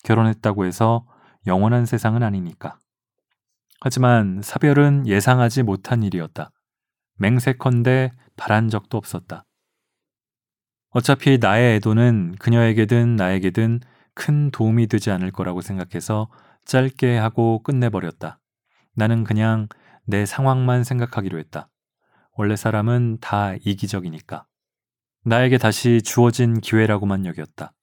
결혼했다고 0.03 0.65
해서 0.65 1.05
영원한 1.45 1.85
세상은 1.85 2.23
아니니까. 2.23 2.77
하지만 3.81 4.41
사별은 4.41 5.05
예상하지 5.05 5.63
못한 5.63 6.01
일이었다. 6.01 6.49
맹세컨대 7.17 8.11
바란 8.37 8.69
적도 8.69 8.97
없었다. 8.97 9.43
어차피 10.91 11.37
나의 11.37 11.75
애도는 11.75 12.35
그녀에게든 12.39 13.17
나에게든 13.17 13.81
큰 14.13 14.49
도움이 14.51 14.87
되지 14.87 15.11
않을 15.11 15.31
거라고 15.31 15.61
생각해서 15.61 16.29
짧게 16.65 17.17
하고 17.17 17.61
끝내버렸다. 17.63 18.39
나는 18.95 19.23
그냥 19.23 19.67
내 20.05 20.25
상황만 20.25 20.83
생각하기로 20.83 21.37
했다. 21.37 21.69
원래 22.31 22.55
사람은 22.55 23.17
다 23.19 23.55
이기적이니까. 23.61 24.45
나에게 25.23 25.57
다시 25.57 26.01
주어진 26.01 26.61
기회라고만 26.61 27.25
여겼다. 27.25 27.73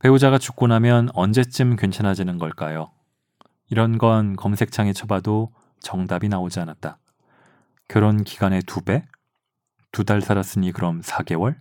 배우자가 0.00 0.38
죽고 0.38 0.66
나면 0.66 1.08
언제쯤 1.14 1.76
괜찮아지는 1.76 2.38
걸까요? 2.38 2.92
이런 3.70 3.96
건 3.96 4.36
검색창에 4.36 4.92
쳐봐도 4.92 5.54
정답이 5.80 6.28
나오지 6.28 6.60
않았다. 6.60 6.98
결혼 7.88 8.24
기간의 8.24 8.62
두 8.66 8.82
배? 8.82 9.04
두 9.94 10.02
달 10.02 10.20
살았으니 10.20 10.72
그럼 10.72 11.02
4개월? 11.02 11.56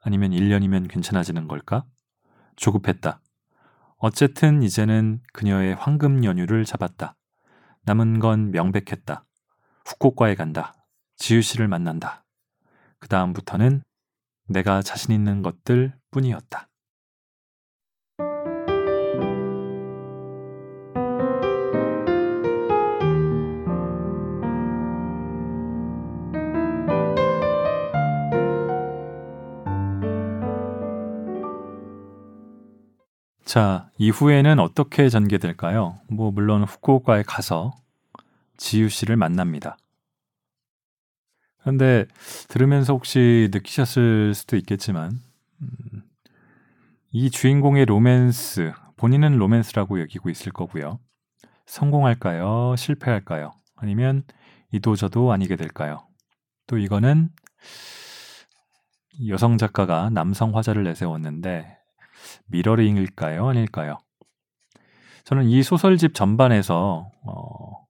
아니면 0.00 0.32
1년이면 0.32 0.90
괜찮아지는 0.90 1.46
걸까? 1.46 1.84
조급했다. 2.56 3.20
어쨌든 3.98 4.64
이제는 4.64 5.20
그녀의 5.32 5.76
황금 5.76 6.24
연휴를 6.24 6.64
잡았다. 6.64 7.14
남은 7.82 8.18
건 8.18 8.50
명백했다. 8.50 9.24
후쿠오카에 9.86 10.34
간다. 10.34 10.74
지유 11.18 11.40
씨를 11.40 11.68
만난다. 11.68 12.24
그 12.98 13.06
다음부터는 13.06 13.84
내가 14.48 14.82
자신 14.82 15.14
있는 15.14 15.42
것들 15.42 15.94
뿐이었다. 16.10 16.68
자, 33.58 33.90
이후에는 33.98 34.60
어떻게 34.60 35.08
전개될까요? 35.08 35.98
뭐, 36.08 36.30
물론 36.30 36.62
후쿠오카에 36.62 37.24
가서 37.24 37.74
지유 38.56 38.88
씨를 38.88 39.16
만납니다. 39.16 39.76
그런데 41.58 42.06
들으면서 42.46 42.92
혹시 42.92 43.48
느끼셨을 43.50 44.32
수도 44.34 44.56
있겠지만, 44.56 45.10
음, 45.60 46.04
이 47.10 47.30
주인공의 47.30 47.86
로맨스, 47.86 48.74
본인은 48.96 49.38
로맨스라고 49.38 50.00
여기고 50.02 50.30
있을 50.30 50.52
거고요. 50.52 51.00
성공할까요? 51.66 52.76
실패할까요? 52.76 53.50
아니면 53.74 54.22
이도저도 54.70 55.32
아니게 55.32 55.56
될까요? 55.56 56.06
또 56.68 56.78
이거는 56.78 57.28
여성 59.26 59.58
작가가 59.58 60.10
남성 60.10 60.56
화자를 60.56 60.84
내세웠는데 60.84 61.77
미러링일까요? 62.46 63.48
아닐까요? 63.48 63.98
저는 65.24 65.44
이 65.44 65.62
소설집 65.62 66.14
전반에서 66.14 67.10
어, 67.24 67.86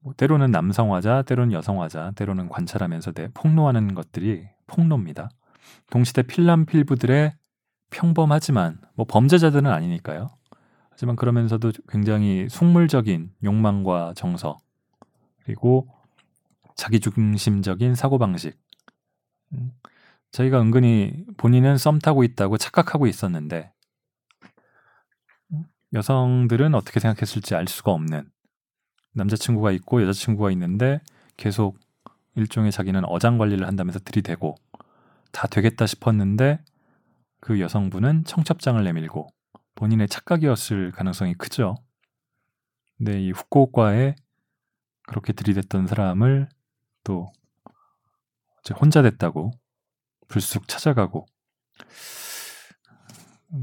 뭐 0.00 0.14
때로는 0.16 0.50
남성화자, 0.50 1.22
때로는 1.22 1.52
여성화자, 1.52 2.12
때로는 2.16 2.48
관찰하면서 2.48 3.12
대 3.12 3.28
폭로하는 3.34 3.94
것들이 3.94 4.48
폭로입니다. 4.66 5.28
동시대 5.90 6.22
필남 6.22 6.64
필부들의 6.64 7.34
평범하지만 7.90 8.80
뭐 8.94 9.06
범죄자들은 9.08 9.70
아니니까요. 9.70 10.30
하지만 10.90 11.16
그러면서도 11.16 11.72
굉장히 11.88 12.48
속물적인 12.48 13.32
욕망과 13.44 14.14
정서 14.16 14.58
그리고 15.44 15.88
자기중심적인 16.74 17.94
사고방식 17.94 18.56
음, 20.28 20.32
저희가 20.32 20.60
은근히 20.60 21.24
본인은 21.36 21.78
썸 21.78 21.98
타고 21.98 22.24
있다고 22.24 22.58
착각하고 22.58 23.06
있었는데 23.06 23.72
여성들은 25.92 26.74
어떻게 26.74 27.00
생각했을지 27.00 27.54
알 27.54 27.66
수가 27.66 27.92
없는 27.92 28.30
남자친구가 29.14 29.72
있고 29.72 30.02
여자친구가 30.02 30.50
있는데 30.52 31.00
계속 31.36 31.78
일종의 32.34 32.72
자기는 32.72 33.04
어장 33.06 33.38
관리를 33.38 33.66
한다면서 33.66 34.00
들이대고 34.00 34.54
다 35.32 35.46
되겠다 35.48 35.86
싶었는데 35.86 36.60
그 37.40 37.60
여성분은 37.60 38.24
청첩장을 38.24 38.82
내밀고 38.82 39.28
본인의 39.74 40.08
착각이었을 40.08 40.92
가능성이 40.92 41.34
크죠. 41.34 41.76
근데 42.96 43.20
이 43.22 43.30
후쿠오카에 43.30 44.16
그렇게 45.06 45.32
들이댔던 45.32 45.86
사람을 45.86 46.48
또 47.04 47.32
혼자 48.78 49.02
됐다고 49.02 49.52
불쑥 50.28 50.68
찾아가고 50.68 51.26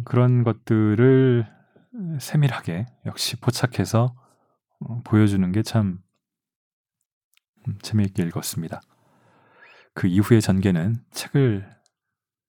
그런 0.04 0.44
것들을 0.44 1.46
세밀하게 2.20 2.88
역시 3.06 3.38
포착해서 3.38 4.16
어, 4.80 5.02
보여주는 5.04 5.50
게참 5.52 6.00
음, 7.68 7.78
재미있게 7.82 8.24
읽었습니다. 8.24 8.82
그 9.94 10.08
이후의 10.08 10.42
전개는 10.42 10.96
책을 11.12 11.70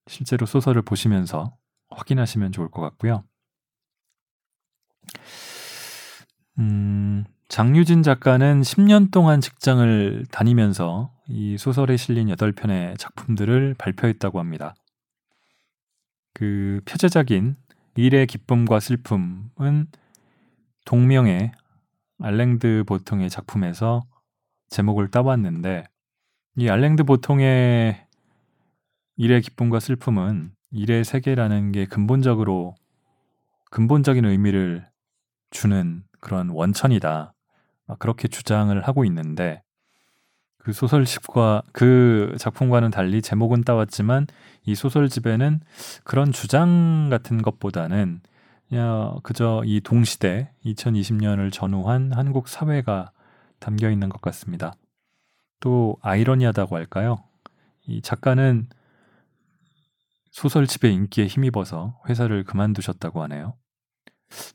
실제로 0.08 0.46
소설을 0.46 0.82
보시면서 0.82 1.56
확인하시면 1.90 2.52
좋을 2.52 2.70
것 2.70 2.82
같고요. 2.82 3.24
음, 6.58 7.24
장유진 7.48 8.02
작가는 8.02 8.60
10년 8.60 9.12
동안 9.12 9.40
직장을 9.40 10.26
다니면서 10.30 11.12
이 11.28 11.56
소설에 11.56 11.96
실린 11.96 12.28
8편의 12.28 12.98
작품들을 12.98 13.74
발표했다고 13.78 14.40
합니다. 14.40 14.74
그 16.34 16.80
표제작인 16.84 17.56
일의 17.94 18.26
기쁨과 18.26 18.80
슬픔은 18.80 19.86
동명의 20.84 21.52
알랭드 22.20 22.84
보통의 22.86 23.30
작품에서 23.30 24.04
제목을 24.68 25.10
따왔는데 25.10 25.84
이 26.56 26.68
알랭드 26.68 27.04
보통의 27.04 28.06
일의 29.16 29.40
기쁨과 29.40 29.80
슬픔은 29.80 30.52
일의 30.72 31.04
세계라는 31.04 31.72
게 31.72 31.86
근본적으로 31.86 32.74
근본적인 33.70 34.24
의미를 34.24 34.86
주는 35.50 36.02
그런 36.20 36.50
원천이다. 36.50 37.35
그렇게 37.98 38.28
주장을 38.28 38.80
하고 38.86 39.04
있는데 39.04 39.62
그 40.58 40.72
소설집과 40.72 41.62
그 41.72 42.34
작품과는 42.38 42.90
달리 42.90 43.22
제목은 43.22 43.62
따왔지만 43.62 44.26
이 44.64 44.74
소설집에는 44.74 45.60
그런 46.02 46.32
주장 46.32 47.08
같은 47.08 47.40
것보다는 47.40 48.20
그냥 48.68 49.20
그저 49.22 49.62
이 49.64 49.80
동시대 49.80 50.50
2020년을 50.64 51.52
전후한 51.52 52.12
한국 52.12 52.48
사회가 52.48 53.12
담겨 53.60 53.90
있는 53.90 54.08
것 54.08 54.20
같습니다. 54.20 54.74
또 55.60 55.96
아이러니하다고 56.02 56.74
할까요? 56.74 57.18
이 57.86 58.02
작가는 58.02 58.68
소설집의 60.32 60.92
인기에 60.92 61.26
힘입어서 61.26 62.00
회사를 62.08 62.44
그만두셨다고 62.44 63.22
하네요. 63.22 63.54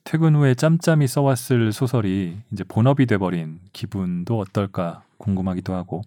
퇴근 0.04 0.36
후에 0.36 0.56
짬짬이 0.56 1.08
써왔을 1.08 1.72
소설이 1.72 2.42
이제 2.52 2.64
본업이 2.64 3.06
돼버린 3.06 3.60
기분도 3.74 4.40
어떨까 4.40 5.04
궁금하기도 5.18 5.74
하고. 5.74 6.02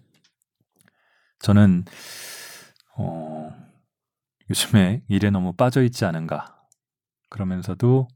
저는 1.39 1.85
어, 2.97 3.51
요즘에 4.49 5.03
일에 5.07 5.29
너무 5.29 5.53
빠져 5.53 5.83
있지 5.83 6.05
않은가 6.05 6.55
그러면서도 7.29 8.07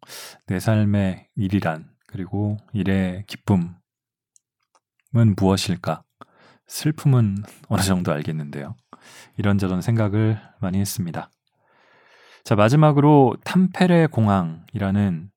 내 0.47 0.59
삶의 0.59 1.27
일이란 1.35 1.89
그리고 2.07 2.57
일의 2.73 3.25
기쁨은 3.27 3.75
무엇일까? 5.35 6.03
슬픔은 6.67 7.37
어느 7.67 7.81
정도 7.81 8.11
알겠는데요. 8.13 8.75
이런저런 9.37 9.81
생각을 9.81 10.39
많이 10.61 10.79
했습니다. 10.79 11.29
자 12.43 12.55
마지막으로 12.55 13.35
탐페레 13.43 14.07
공항이라는 14.07 15.31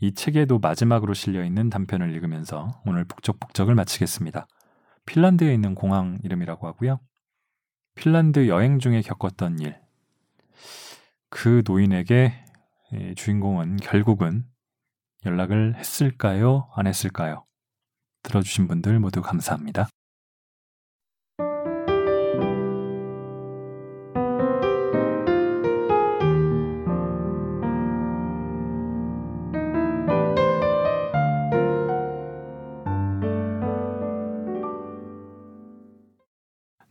이 0.00 0.14
책에도 0.14 0.58
마지막으로 0.58 1.12
실려 1.14 1.44
있는 1.44 1.70
단편을 1.70 2.12
읽으면서 2.14 2.80
오늘 2.86 3.04
북적북적을 3.04 3.74
마치겠습니다. 3.74 4.46
핀란드에 5.06 5.52
있는 5.52 5.74
공항 5.74 6.18
이름이라고 6.22 6.66
하고요. 6.66 7.00
핀란드 7.96 8.48
여행 8.48 8.78
중에 8.78 9.02
겪었던 9.02 9.58
일. 9.58 9.80
그 11.30 11.62
노인에게 11.66 12.32
주인공은 13.16 13.78
결국은 13.78 14.44
연락을 15.26 15.74
했을까요? 15.76 16.70
안 16.74 16.86
했을까요? 16.86 17.44
들어주신 18.22 18.68
분들 18.68 19.00
모두 19.00 19.20
감사합니다. 19.20 19.88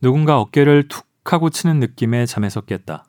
누군가 0.00 0.40
어깨를 0.40 0.88
툭 0.88 1.06
하고 1.24 1.50
치는 1.50 1.80
느낌에 1.80 2.24
잠에서 2.24 2.60
깼다. 2.60 3.04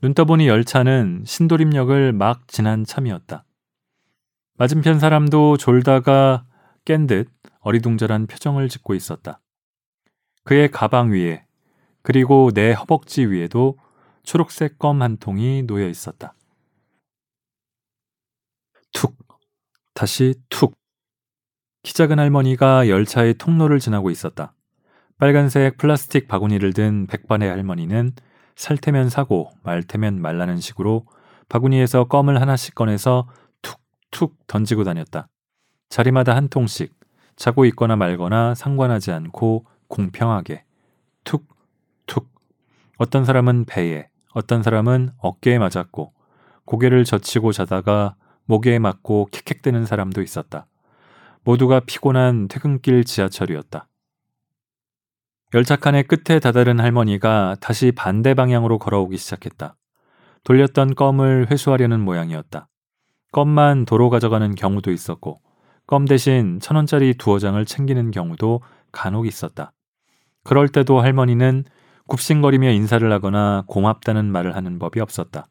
눈 0.00 0.14
떠보니 0.14 0.46
열차는 0.46 1.24
신도림역을 1.26 2.12
막 2.12 2.46
지난 2.46 2.84
참이었다. 2.84 3.44
맞은편 4.58 5.00
사람도 5.00 5.56
졸다가 5.56 6.44
깬 6.84 7.06
듯 7.06 7.30
어리둥절한 7.60 8.26
표정을 8.26 8.68
짓고 8.68 8.94
있었다. 8.94 9.40
그의 10.44 10.70
가방 10.70 11.10
위에 11.10 11.44
그리고 12.02 12.50
내 12.54 12.72
허벅지 12.72 13.26
위에도 13.26 13.76
초록색 14.22 14.78
껌 14.78 15.02
한 15.02 15.16
통이 15.16 15.66
놓여 15.66 15.88
있었다. 15.88 16.34
툭, 18.92 19.16
다시 19.94 20.34
툭. 20.48 20.76
키 21.82 21.94
작은 21.94 22.18
할머니가 22.18 22.88
열차의 22.88 23.34
통로를 23.34 23.80
지나고 23.80 24.10
있었다. 24.10 24.54
빨간색 25.18 25.78
플라스틱 25.78 26.28
바구니를 26.28 26.72
든 26.72 27.08
백반의 27.08 27.48
할머니는 27.50 28.12
살테면 28.54 29.10
사고 29.10 29.50
말테면 29.64 30.22
말라는 30.22 30.58
식으로 30.58 31.06
바구니에서 31.48 32.04
껌을 32.04 32.40
하나씩 32.40 32.76
꺼내서 32.76 33.26
툭툭 33.60 34.36
던지고 34.46 34.84
다녔다. 34.84 35.26
자리마다 35.88 36.36
한 36.36 36.46
통씩 36.48 36.94
자고 37.34 37.64
있거나 37.66 37.96
말거나 37.96 38.54
상관하지 38.54 39.10
않고 39.10 39.66
공평하게 39.88 40.62
툭툭 41.24 42.30
어떤 42.98 43.24
사람은 43.24 43.64
배에 43.64 44.08
어떤 44.34 44.62
사람은 44.62 45.10
어깨에 45.18 45.58
맞았고 45.58 46.12
고개를 46.64 47.04
젖히고 47.04 47.50
자다가 47.50 48.14
목에 48.44 48.78
맞고 48.78 49.30
킥킥대는 49.32 49.84
사람도 49.84 50.22
있었다. 50.22 50.66
모두가 51.42 51.80
피곤한 51.80 52.46
퇴근길 52.46 53.02
지하철이었다. 53.02 53.87
열차칸의 55.54 56.04
끝에 56.04 56.40
다다른 56.40 56.78
할머니가 56.78 57.56
다시 57.60 57.90
반대 57.90 58.34
방향으로 58.34 58.78
걸어오기 58.78 59.16
시작했다. 59.16 59.76
돌렸던 60.44 60.94
껌을 60.94 61.50
회수하려는 61.50 62.00
모양이었다. 62.00 62.68
껌만 63.32 63.86
도로 63.86 64.10
가져가는 64.10 64.54
경우도 64.54 64.90
있었고, 64.90 65.40
껌 65.86 66.04
대신 66.04 66.60
천 66.60 66.76
원짜리 66.76 67.14
두어 67.14 67.38
장을 67.38 67.64
챙기는 67.64 68.10
경우도 68.10 68.60
간혹 68.92 69.26
있었다. 69.26 69.72
그럴 70.44 70.68
때도 70.68 71.00
할머니는 71.00 71.64
굽신거리며 72.08 72.70
인사를 72.70 73.10
하거나 73.10 73.64
고맙다는 73.66 74.30
말을 74.30 74.54
하는 74.54 74.78
법이 74.78 75.00
없었다. 75.00 75.46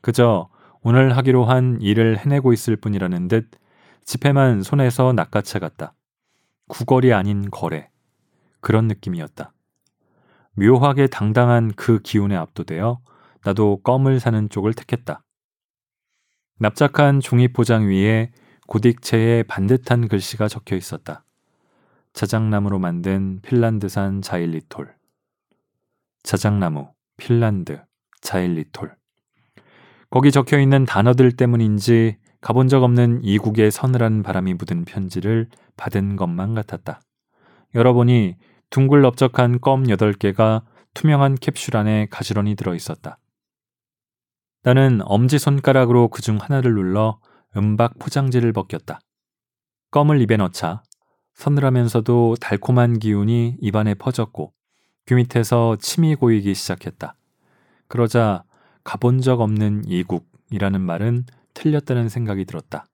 그저 0.00 0.48
오늘 0.82 1.16
하기로 1.16 1.44
한 1.44 1.78
일을 1.80 2.18
해내고 2.18 2.54
있을 2.54 2.76
뿐이라는 2.76 3.28
듯 3.28 3.50
지폐만 4.04 4.62
손에서 4.62 5.12
낚아채 5.12 5.58
갔다. 5.58 5.94
구걸이 6.68 7.12
아닌 7.12 7.50
거래. 7.50 7.88
그런 8.64 8.88
느낌이었다. 8.88 9.52
묘하게 10.54 11.06
당당한 11.06 11.70
그 11.76 12.00
기운에 12.00 12.34
압도되어 12.34 12.98
나도 13.44 13.82
껌을 13.82 14.20
사는 14.20 14.48
쪽을 14.48 14.72
택했다. 14.72 15.22
납작한 16.58 17.20
종이 17.20 17.48
포장 17.48 17.86
위에 17.86 18.32
고딕체에 18.66 19.46
반듯한 19.46 20.08
글씨가 20.08 20.48
적혀 20.48 20.76
있었다. 20.76 21.26
자작나무로 22.14 22.78
만든 22.78 23.40
핀란드산 23.42 24.22
자일리톨. 24.22 24.94
자작나무, 26.22 26.90
핀란드, 27.18 27.82
자일리톨. 28.22 28.96
거기 30.08 30.30
적혀 30.30 30.58
있는 30.58 30.86
단어들 30.86 31.32
때문인지 31.32 32.16
가본 32.40 32.68
적 32.68 32.82
없는 32.82 33.24
이국의 33.24 33.70
서늘한 33.70 34.22
바람이 34.22 34.54
묻은 34.54 34.86
편지를 34.86 35.48
받은 35.76 36.16
것만 36.16 36.54
같았다. 36.54 37.02
열어보니 37.74 38.36
둥글넓적한 38.70 39.60
껌 39.60 39.84
8개가 39.84 40.62
투명한 40.94 41.36
캡슐 41.36 41.76
안에 41.76 42.06
가지런히 42.10 42.54
들어 42.54 42.74
있었다. 42.74 43.18
나는 44.62 45.00
엄지손가락으로 45.04 46.08
그중 46.08 46.38
하나를 46.40 46.74
눌러 46.74 47.20
은박 47.56 47.98
포장지를 47.98 48.52
벗겼다. 48.52 49.00
껌을 49.90 50.20
입에 50.22 50.36
넣자 50.36 50.82
서늘하면서도 51.34 52.36
달콤한 52.40 52.98
기운이 52.98 53.58
입안에 53.60 53.94
퍼졌고 53.94 54.52
귀 55.06 55.14
밑에서 55.14 55.76
침이 55.80 56.14
고이기 56.14 56.54
시작했다. 56.54 57.16
그러자 57.88 58.44
가본 58.84 59.20
적 59.20 59.40
없는 59.40 59.84
이국이라는 59.86 60.80
말은 60.80 61.26
틀렸다는 61.52 62.08
생각이 62.08 62.44
들었다. 62.44 62.86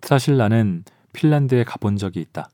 사실 0.00 0.36
나는 0.36 0.84
핀란드에 1.12 1.64
가본 1.64 1.96
적이 1.96 2.20
있다. 2.20 2.50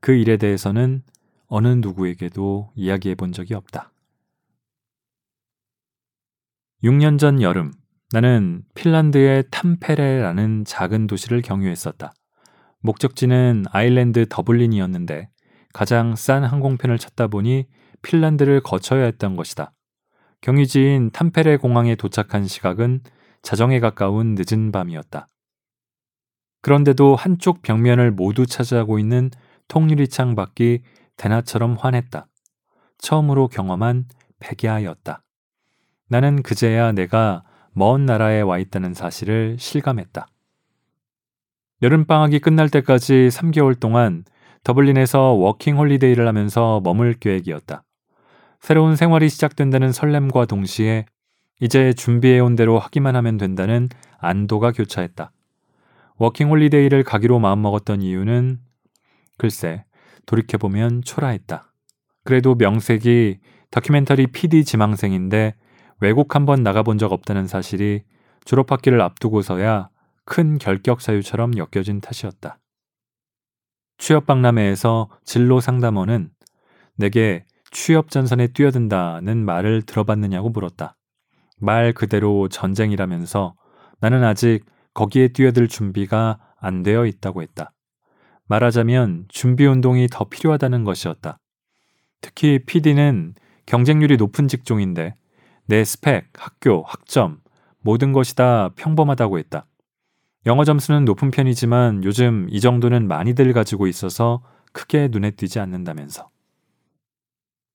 그 0.00 0.12
일에 0.12 0.36
대해서는 0.36 1.02
어느 1.50 1.66
누구에게도 1.66 2.70
이야기해 2.76 3.16
본 3.16 3.32
적이 3.32 3.54
없다. 3.54 3.92
6년 6.84 7.18
전 7.18 7.42
여름, 7.42 7.72
나는 8.12 8.62
핀란드의 8.74 9.44
탐페레라는 9.50 10.64
작은 10.64 11.08
도시를 11.08 11.42
경유했었다. 11.42 12.12
목적지는 12.78 13.64
아일랜드 13.72 14.26
더블린이었는데 14.28 15.28
가장 15.72 16.14
싼 16.14 16.44
항공편을 16.44 16.98
찾다 16.98 17.26
보니 17.26 17.66
핀란드를 18.02 18.62
거쳐야 18.62 19.04
했던 19.04 19.34
것이다. 19.34 19.72
경유지인 20.42 21.10
탐페레 21.10 21.56
공항에 21.56 21.96
도착한 21.96 22.46
시각은 22.46 23.00
자정에 23.42 23.80
가까운 23.80 24.36
늦은 24.38 24.70
밤이었다. 24.70 25.26
그런데도 26.62 27.16
한쪽 27.16 27.60
벽면을 27.62 28.12
모두 28.12 28.46
차지하고 28.46 29.00
있는 29.00 29.30
통유리창 29.68 30.34
밖이 30.36 30.80
대나처럼 31.20 31.76
환했다. 31.78 32.26
처음으로 32.96 33.48
경험한 33.48 34.06
백야였다. 34.38 35.22
나는 36.08 36.42
그제야 36.42 36.92
내가 36.92 37.42
먼 37.72 38.06
나라에 38.06 38.40
와 38.40 38.58
있다는 38.58 38.94
사실을 38.94 39.58
실감했다. 39.58 40.26
여름방학이 41.82 42.38
끝날 42.38 42.70
때까지 42.70 43.28
3개월 43.32 43.78
동안 43.78 44.24
더블린에서 44.64 45.32
워킹 45.32 45.76
홀리데이를 45.76 46.26
하면서 46.26 46.80
머물 46.82 47.12
계획이었다. 47.12 47.82
새로운 48.60 48.96
생활이 48.96 49.28
시작된다는 49.28 49.92
설렘과 49.92 50.46
동시에 50.46 51.04
이제 51.60 51.92
준비해온 51.92 52.56
대로 52.56 52.78
하기만 52.78 53.14
하면 53.16 53.36
된다는 53.36 53.90
안도가 54.18 54.72
교차했다. 54.72 55.32
워킹 56.16 56.48
홀리데이를 56.48 57.04
가기로 57.04 57.38
마음먹었던 57.40 58.00
이유는 58.00 58.58
글쎄 59.36 59.84
돌이켜보면 60.30 61.02
초라했다. 61.02 61.72
그래도 62.24 62.54
명색이 62.54 63.38
다큐멘터리 63.70 64.28
PD 64.28 64.64
지망생인데 64.64 65.56
외국 66.00 66.34
한번 66.34 66.62
나가본 66.62 66.98
적 66.98 67.12
없다는 67.12 67.46
사실이 67.46 68.02
졸업학기를 68.44 69.00
앞두고서야 69.00 69.90
큰 70.24 70.58
결격 70.58 71.00
사유처럼 71.00 71.52
엮여진 71.56 72.00
탓이었다. 72.00 72.58
취업 73.98 74.26
박람회에서 74.26 75.10
진로 75.24 75.60
상담원은 75.60 76.30
내게 76.96 77.44
취업 77.72 78.10
전선에 78.10 78.48
뛰어든다는 78.48 79.44
말을 79.44 79.82
들어봤느냐고 79.82 80.50
물었다. 80.50 80.96
말 81.58 81.92
그대로 81.92 82.48
전쟁이라면서 82.48 83.54
나는 84.00 84.24
아직 84.24 84.64
거기에 84.94 85.28
뛰어들 85.28 85.68
준비가 85.68 86.38
안 86.58 86.82
되어 86.82 87.06
있다고 87.06 87.42
했다. 87.42 87.72
말하자면 88.50 89.26
준비 89.28 89.64
운동이 89.64 90.08
더 90.10 90.24
필요하다는 90.24 90.82
것이었다. 90.82 91.38
특히 92.20 92.58
PD는 92.66 93.34
경쟁률이 93.64 94.16
높은 94.16 94.48
직종인데 94.48 95.14
내 95.66 95.84
스펙, 95.84 96.30
학교, 96.36 96.82
학점, 96.82 97.38
모든 97.78 98.12
것이 98.12 98.34
다 98.34 98.70
평범하다고 98.74 99.38
했다. 99.38 99.66
영어 100.46 100.64
점수는 100.64 101.04
높은 101.04 101.30
편이지만 101.30 102.02
요즘 102.02 102.48
이 102.50 102.60
정도는 102.60 103.06
많이들 103.06 103.52
가지고 103.52 103.86
있어서 103.86 104.42
크게 104.72 105.08
눈에 105.12 105.30
띄지 105.30 105.60
않는다면서. 105.60 106.28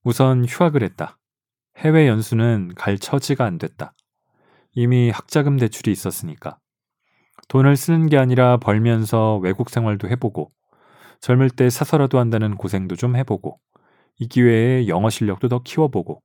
우선 0.03 0.43
휴학을 0.43 0.83
했다. 0.83 1.17
해외 1.77 2.05
연수는 2.09 2.73
갈 2.75 2.97
처지가 2.97 3.45
안 3.45 3.57
됐다. 3.57 3.93
이미 4.73 5.09
학자금 5.09 5.55
대출이 5.55 5.89
있었으니까. 5.89 6.57
돈을 7.47 7.77
쓰는 7.77 8.09
게 8.09 8.17
아니라 8.17 8.57
벌면서 8.57 9.37
외국 9.37 9.69
생활도 9.69 10.09
해보고 10.09 10.51
젊을 11.21 11.49
때 11.49 11.69
사서라도 11.69 12.19
한다는 12.19 12.55
고생도 12.55 12.95
좀 12.95 13.15
해보고 13.15 13.59
이 14.19 14.27
기회에 14.27 14.87
영어 14.87 15.09
실력도 15.09 15.49
더 15.49 15.61
키워보고 15.63 16.21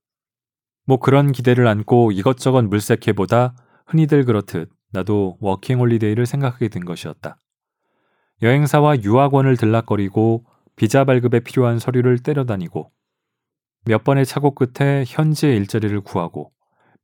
뭐 0.86 0.98
그런 0.98 1.32
기대를 1.32 1.66
안고 1.66 2.12
이것저것 2.12 2.62
물색해보다 2.62 3.54
흔히들 3.86 4.24
그렇듯 4.24 4.70
나도 4.92 5.38
워킹 5.40 5.78
홀리데이를 5.78 6.26
생각하게 6.26 6.68
된 6.68 6.84
것이었다. 6.84 7.36
여행사와 8.42 9.02
유학원을 9.02 9.56
들락거리고 9.56 10.44
비자 10.76 11.04
발급에 11.04 11.40
필요한 11.40 11.78
서류를 11.78 12.18
떼러 12.18 12.54
다니고 12.54 12.90
몇 13.84 14.04
번의 14.04 14.26
착오 14.26 14.54
끝에 14.54 15.04
현지의 15.06 15.56
일자리를 15.56 16.00
구하고 16.00 16.52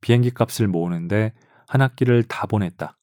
비행기 0.01 0.31
값을 0.31 0.67
모으는데 0.67 1.33
한 1.67 1.81
학기를 1.81 2.23
다 2.23 2.47
보냈다. 2.47 2.97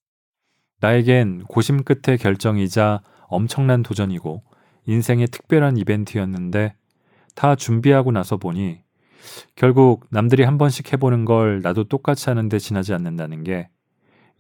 나에겐 0.81 1.45
고심 1.45 1.85
끝의 1.85 2.19
결정이자 2.19 3.03
엄청난 3.29 3.83
도전이고 3.83 4.45
인생의 4.87 5.29
특별한 5.29 5.77
이벤트였는데 5.77 6.75
다 7.35 7.55
준비하고 7.55 8.13
나서 8.13 8.37
보니 8.37 8.81
결국 9.55 10.07
남들이 10.11 10.43
한 10.43 10.59
번씩 10.59 10.93
해보는 10.93 11.25
걸 11.25 11.61
나도 11.63 11.85
똑같이 11.85 12.29
하는데 12.29 12.59
지나지 12.59 12.93
않는다는 12.93 13.45
게 13.45 13.69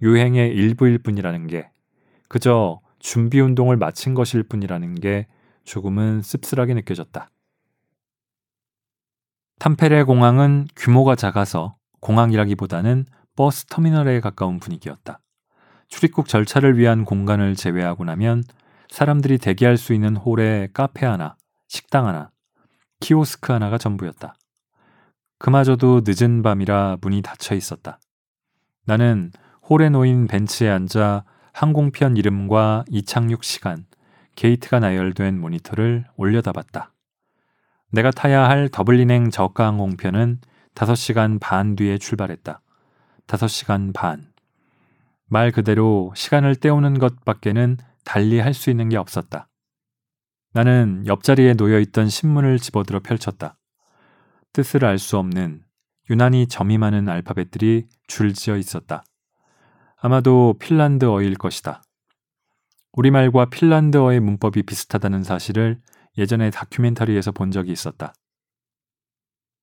유행의 0.03 0.51
일부일 0.55 0.99
뿐이라는 0.99 1.47
게 1.47 1.71
그저 2.29 2.81
준비 2.99 3.41
운동을 3.41 3.77
마친 3.77 4.15
것일 4.15 4.45
뿐이라는 4.45 4.97
게 4.97 5.27
조금은 5.65 6.23
씁쓸하게 6.23 6.75
느껴졌다. 6.75 7.31
탐페레 9.59 10.03
공항은 10.03 10.69
규모가 10.77 11.15
작아서 11.15 11.77
공항이라기보다는 12.01 13.07
버스 13.37 13.65
터미널에 13.67 14.21
가까운 14.21 14.61
분위기였다. 14.61 15.21
출입국 15.89 16.29
절차를 16.29 16.77
위한 16.77 17.05
공간을 17.05 17.55
제외하고 17.55 18.05
나면 18.05 18.43
사람들이 18.89 19.39
대기할 19.39 19.77
수 19.77 19.93
있는 19.93 20.17
홀에 20.17 20.69
카페 20.73 21.07
하나, 21.07 21.37
식당 21.69 22.07
하나, 22.07 22.31
키오스크 23.01 23.53
하나가 23.53 23.79
전부였다. 23.79 24.35
그마저도 25.39 26.03
늦은 26.05 26.43
밤이라 26.43 26.99
문이 27.01 27.23
닫혀 27.23 27.55
있었다. 27.55 27.99
나는 28.87 29.33
홀에 29.69 29.89
놓인 29.89 30.27
벤치에 30.27 30.71
앉아 30.71 31.25
항공편 31.53 32.17
이름과 32.17 32.85
이착륙 32.89 33.45
시간, 33.45 33.87
게이트가 34.37 34.81
나열된 34.81 35.41
모니터를 35.41 36.05
올려다봤다. 36.17 36.93
내가 37.91 38.11
타야 38.11 38.49
할 38.49 38.69
더블린행 38.69 39.31
저가 39.31 39.67
항공편은 39.67 40.41
5시간 40.75 41.39
반 41.41 41.77
뒤에 41.77 41.99
출발했다. 41.99 42.61
5시간 43.27 43.95
반. 43.95 44.33
말 45.27 45.53
그대로 45.53 46.13
시간을 46.17 46.57
때우는 46.57 46.99
것밖에는 46.99 47.79
달리 48.05 48.39
할 48.39 48.55
수 48.55 48.71
있는 48.71 48.89
게 48.89 48.97
없었다. 48.97 49.49
나는 50.53 51.05
옆자리에 51.07 51.55
놓여 51.55 51.81
있던 51.81 52.09
신문을 52.09 52.59
집어들어 52.59 53.01
펼쳤다. 53.01 53.59
뜻을 54.53 54.85
알 54.85 54.99
수 54.99 55.19
없는 55.19 55.63
유난히 56.11 56.47
점이 56.47 56.79
많은 56.79 57.09
알파벳들이 57.09 57.89
줄지어 58.07 58.57
있었다. 58.57 59.05
아마도 59.97 60.55
핀란드어일 60.61 61.35
것이다. 61.35 61.83
우리말과 62.93 63.47
핀란드어의 63.47 64.21
문법이 64.21 64.63
비슷하다는 64.63 65.25
사실을 65.25 65.81
예전에 66.17 66.51
다큐멘터리에서 66.51 67.33
본 67.33 67.51
적이 67.51 67.73
있었다. 67.73 68.15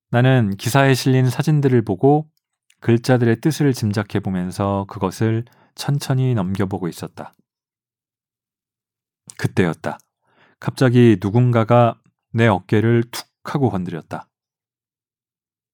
나는 0.09 0.57
기사에 0.57 0.93
실린 0.93 1.29
사진들을 1.29 1.83
보고 1.83 2.29
글자들의 2.81 3.39
뜻을 3.39 3.73
짐작해 3.73 4.19
보면서 4.19 4.85
그것을 4.89 5.45
천천히 5.75 6.33
넘겨보고 6.33 6.89
있었다. 6.89 7.31
그때였다. 9.41 9.97
갑자기 10.59 11.17
누군가가 11.19 11.99
내 12.31 12.45
어깨를 12.45 13.03
툭 13.09 13.27
하고 13.43 13.71
건드렸다. 13.71 14.27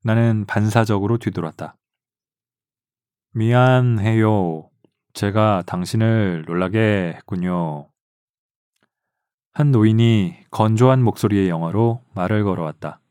나는 0.04 0.46
반사적으로 0.46 1.18
뒤돌았다. 1.18 1.76
미안해요. 3.34 4.70
제가 5.12 5.64
당신을 5.68 6.46
놀라게 6.48 7.16
했군요. 7.18 7.90
한 9.52 9.72
노인이 9.72 10.46
건조한 10.50 11.04
목소리의 11.04 11.50
영어로 11.50 12.06
말을 12.16 12.46
걸어왔다. 12.46 13.02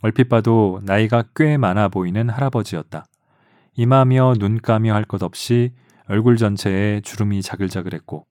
얼핏 0.00 0.30
봐도 0.30 0.80
나이가 0.84 1.24
꽤 1.36 1.58
많아 1.58 1.88
보이는 1.88 2.30
할아버지였다. 2.30 3.04
이마며 3.74 4.36
눈가며 4.38 4.94
할 4.94 5.04
것 5.04 5.22
없이 5.22 5.74
얼굴 6.06 6.38
전체에 6.38 7.02
주름이 7.02 7.42
자글자글했고 7.42 8.26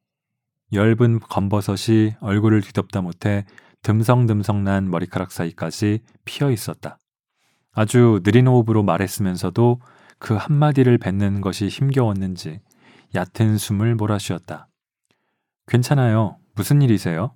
엷은 0.74 1.20
검버섯이 1.22 2.15
얼굴을 2.20 2.61
뒤덮다 2.61 3.01
못해 3.01 3.45
듬성듬성난 3.84 4.89
머리카락 4.89 5.32
사이까지 5.32 6.01
피어 6.26 6.51
있었다. 6.51 6.99
아주 7.74 8.22
느린 8.24 8.47
호흡으로 8.47 8.84
말했으면서도 8.84 9.80
그 10.20 10.34
한마디를 10.36 10.97
뱉는 10.97 11.41
것이 11.41 11.68
힘겨웠는지 11.68 12.59
얕은 13.15 13.57
숨을 13.57 13.95
몰아쉬었다. 13.95 14.68
괜찮아요. 15.68 16.38
무슨 16.55 16.82
일이세요? 16.82 17.34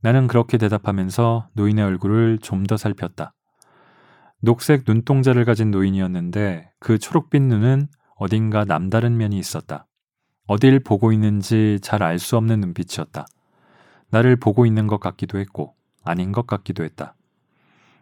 나는 0.00 0.26
그렇게 0.26 0.58
대답하면서 0.58 1.48
노인의 1.54 1.84
얼굴을 1.84 2.38
좀 2.40 2.64
더 2.64 2.76
살폈다. 2.76 3.32
녹색 4.42 4.84
눈동자를 4.86 5.44
가진 5.44 5.70
노인이었는데 5.70 6.70
그 6.78 6.98
초록빛 6.98 7.42
눈은 7.42 7.88
어딘가 8.16 8.64
남다른 8.64 9.16
면이 9.16 9.38
있었다. 9.38 9.85
어딜 10.46 10.80
보고 10.80 11.12
있는지 11.12 11.78
잘 11.82 12.02
알 12.02 12.18
수 12.18 12.36
없는 12.36 12.60
눈빛이었다. 12.60 13.26
나를 14.10 14.36
보고 14.36 14.66
있는 14.66 14.86
것 14.86 15.00
같기도 15.00 15.38
했고 15.38 15.74
아닌 16.04 16.32
것 16.32 16.46
같기도 16.46 16.84
했다. 16.84 17.14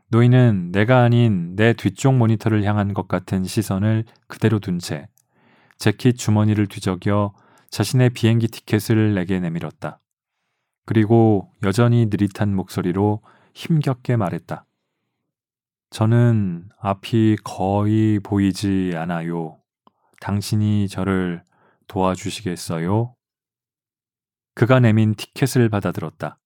노인은 0.09 0.71
내가 0.73 1.03
아닌 1.03 1.57
내 1.57 1.73
뒤쪽 1.73 2.15
모니터를 2.15 2.63
향한 2.65 2.93
것 2.95 3.09
같은 3.09 3.45
시선을 3.45 4.05
그대로 4.29 4.59
둔 4.59 4.79
채 4.79 5.09
재킷 5.79 6.17
주머니를 6.17 6.67
뒤적여 6.67 7.35
자신의 7.71 8.11
비행기 8.11 8.49
티켓을 8.49 9.15
내게 9.15 9.41
내밀었다. 9.41 9.99
그리고 10.87 11.51
여전히 11.63 12.07
느릿한 12.07 12.55
목소리로 12.55 13.23
힘겹게 13.55 14.17
말했다. 14.17 14.67
저는 15.91 16.69
앞이 16.79 17.39
거의 17.43 18.21
보이지 18.21 18.93
않아요. 18.97 19.57
당신이 20.21 20.89
저를 20.89 21.43
도와주시겠어요? 21.87 23.14
그가 24.55 24.80
내민 24.80 25.14
티켓을 25.14 25.68
받아들었다. 25.68 26.39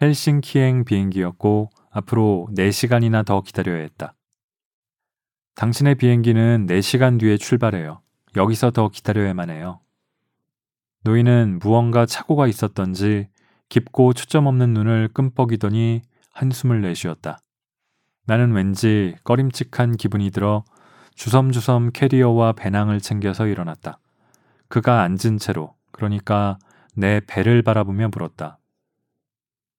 헬싱키행 0.00 0.84
비행기였고 0.84 1.70
앞으로 1.90 2.48
4시간이나 2.56 3.24
더 3.24 3.42
기다려야 3.42 3.80
했다. 3.82 4.14
당신의 5.54 5.94
비행기는 5.96 6.66
4시간 6.66 7.20
뒤에 7.20 7.36
출발해요. 7.36 8.02
여기서 8.36 8.72
더 8.72 8.88
기다려야만 8.88 9.50
해요. 9.50 9.80
노인은 11.04 11.60
무언가 11.60 12.06
착오가 12.06 12.46
있었던지 12.48 13.28
깊고 13.68 14.14
초점 14.14 14.46
없는 14.46 14.74
눈을 14.74 15.08
끔뻑이더니 15.12 16.02
한숨을 16.32 16.80
내쉬었다. 16.80 17.38
나는 18.26 18.52
왠지 18.52 19.14
꺼림칙한 19.22 19.96
기분이 19.96 20.30
들어 20.30 20.64
주섬주섬 21.14 21.92
캐리어와 21.92 22.52
배낭을 22.52 23.00
챙겨서 23.00 23.46
일어났다. 23.46 23.98
그가 24.74 25.02
앉은 25.02 25.38
채로, 25.38 25.76
그러니까 25.92 26.58
내 26.96 27.20
배를 27.20 27.62
바라보며 27.62 28.08
물었다. 28.08 28.58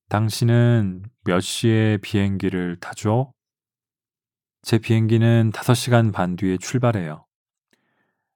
당신은 0.07 1.03
몇 1.25 1.41
시에 1.41 1.97
비행기를 1.97 2.77
타죠? 2.79 3.33
제 4.61 4.77
비행기는 4.77 5.51
5시간 5.51 6.13
반 6.13 6.37
뒤에 6.37 6.55
출발해요. 6.55 7.25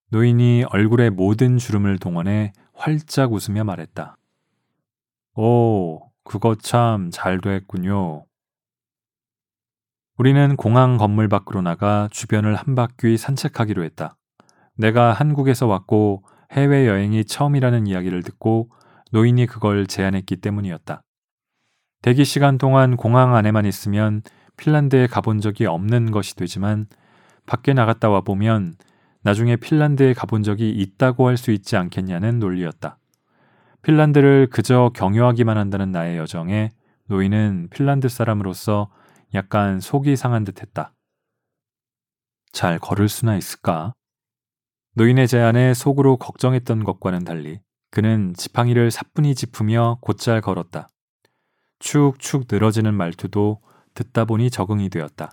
노인이 0.09 0.65
얼굴에 0.69 1.09
모든 1.09 1.57
주름을 1.57 1.97
동원해 1.97 2.51
활짝 2.73 3.31
웃으며 3.31 3.63
말했다. 3.63 4.17
오, 5.35 6.11
그거 6.25 6.55
참 6.55 7.09
잘 7.09 7.39
됐군요. 7.39 8.25
우리는 10.17 10.57
공항 10.57 10.97
건물 10.97 11.29
밖으로 11.29 11.61
나가 11.61 12.09
주변을 12.11 12.55
한 12.55 12.75
바퀴 12.75 13.15
산책하기로 13.15 13.85
했다. 13.85 14.17
내가 14.75 15.13
한국에서 15.13 15.65
왔고 15.65 16.25
해외여행이 16.51 17.25
처음이라는 17.25 17.87
이야기를 17.87 18.23
듣고 18.23 18.69
노인이 19.11 19.45
그걸 19.45 19.87
제안했기 19.87 20.37
때문이었다. 20.37 21.01
대기 22.01 22.25
시간 22.25 22.57
동안 22.57 22.95
공항 22.95 23.35
안에만 23.35 23.65
있으면 23.65 24.21
핀란드에 24.57 25.07
가본 25.07 25.41
적이 25.41 25.65
없는 25.65 26.11
것이 26.11 26.35
되지만 26.35 26.87
밖에 27.45 27.73
나갔다 27.73 28.09
와 28.09 28.21
보면 28.21 28.75
나중에 29.21 29.55
핀란드에 29.57 30.13
가본 30.13 30.43
적이 30.43 30.71
있다고 30.71 31.27
할 31.27 31.37
수 31.37 31.51
있지 31.51 31.75
않겠냐는 31.75 32.39
논리였다. 32.39 32.97
핀란드를 33.81 34.47
그저 34.51 34.91
경유하기만 34.93 35.57
한다는 35.57 35.91
나의 35.91 36.17
여정에 36.17 36.69
노인은 37.07 37.69
핀란드 37.71 38.07
사람으로서 38.07 38.91
약간 39.33 39.79
속이 39.79 40.15
상한 40.15 40.43
듯 40.43 40.61
했다. 40.61 40.93
잘 42.51 42.79
걸을 42.79 43.09
수나 43.09 43.35
있을까? 43.35 43.93
노인의 44.99 45.29
제안에 45.29 45.73
속으로 45.75 46.17
걱정했던 46.17 46.83
것과는 46.83 47.23
달리 47.23 47.61
그는 47.89 48.33
지팡이를 48.35 48.91
사뿐히 48.91 49.33
짚으며 49.33 49.97
곧잘 50.01 50.41
걸었다. 50.41 50.89
축축 51.79 52.47
늘어지는 52.51 52.93
말투도 52.93 53.61
듣다 53.93 54.25
보니 54.25 54.49
적응이 54.49 54.89
되었다. 54.89 55.31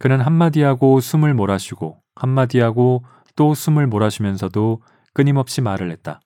그는 0.00 0.20
한마디 0.20 0.62
하고 0.62 0.98
숨을 0.98 1.32
몰아쉬고 1.32 2.02
한마디 2.16 2.58
하고 2.58 3.04
또 3.36 3.54
숨을 3.54 3.86
몰아쉬면서도 3.86 4.82
끊임없이 5.14 5.60
말을 5.60 5.92
했다. 5.92 6.20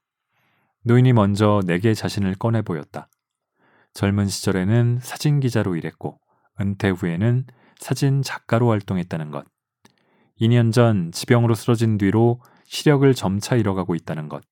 노인이 0.85 1.13
먼저 1.13 1.61
내게 1.67 1.93
자신을 1.93 2.37
꺼내 2.37 2.63
보였다. 2.63 3.11
젊은 3.93 4.29
시절에는 4.29 5.01
사진 5.03 5.41
기자로 5.41 5.77
일했고 5.77 6.19
은퇴 6.59 6.89
후에는 6.89 7.45
사진 7.79 8.23
작가로 8.23 8.71
활동했다는 8.71 9.31
것. 9.31 9.45
2년 10.41 10.73
전 10.73 11.13
지병으로 11.13 11.55
쓰러진 11.55 11.99
뒤로 11.99 12.41
시력을 12.65 13.15
점차 13.15 13.57
잃어가고 13.57 13.95
있다는 13.95 14.29
것. 14.29 14.43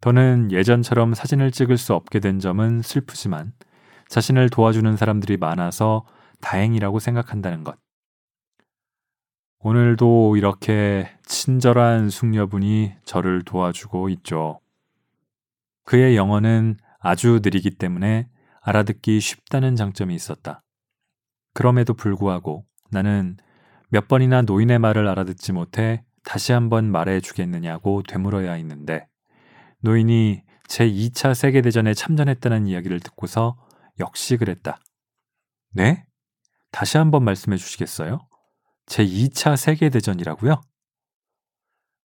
더는 0.00 0.50
예전처럼 0.50 1.14
사진을 1.14 1.50
찍을 1.50 1.76
수 1.76 1.94
없게 1.94 2.20
된 2.20 2.38
점은 2.38 2.82
슬프지만 2.82 3.52
자신을 4.08 4.48
도와주는 4.48 4.96
사람들이 4.96 5.36
많아서 5.36 6.04
다행이라고 6.40 6.98
생각한다는 6.98 7.64
것. 7.64 7.78
오늘도 9.60 10.36
이렇게 10.36 11.10
친절한 11.24 12.08
숙녀분이 12.08 12.94
저를 13.04 13.42
도와주고 13.42 14.08
있죠. 14.08 14.58
그의 15.84 16.16
영어는 16.16 16.76
아주 16.98 17.40
느리기 17.42 17.72
때문에 17.72 18.28
알아듣기 18.62 19.20
쉽다는 19.20 19.76
장점이 19.76 20.14
있었다. 20.14 20.62
그럼에도 21.52 21.92
불구하고 21.94 22.64
나는 22.90 23.36
몇 23.90 24.08
번이나 24.08 24.42
노인의 24.42 24.78
말을 24.78 25.06
알아듣지 25.08 25.52
못해 25.52 26.04
다시 26.24 26.52
한번 26.52 26.90
말해 26.90 27.20
주겠느냐고 27.20 28.02
되물어야 28.02 28.52
했는데 28.52 29.06
노인이 29.80 30.42
제2차 30.68 31.34
세계대전에 31.34 31.94
참전했다는 31.94 32.66
이야기를 32.68 33.00
듣고서 33.00 33.58
역시 33.98 34.36
그랬다. 34.36 34.78
네? 35.72 36.04
다시 36.70 36.98
한번 36.98 37.24
말씀해 37.24 37.56
주시겠어요? 37.56 38.20
제2차 38.86 39.56
세계대전이라고요? 39.56 40.60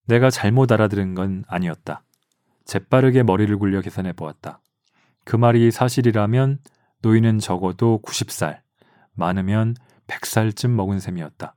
내가 0.07 0.29
잘못 0.29 0.71
알아들은 0.71 1.13
건 1.13 1.43
아니었다. 1.47 2.03
재빠르게 2.65 3.23
머리를 3.23 3.55
굴려 3.57 3.81
계산해 3.81 4.13
보았다. 4.13 4.61
그 5.23 5.35
말이 5.35 5.69
사실이라면 5.69 6.59
노인은 7.01 7.39
적어도 7.39 8.01
90살, 8.03 8.61
많으면 9.13 9.75
100살쯤 10.07 10.69
먹은 10.69 10.99
셈이었다. 10.99 11.55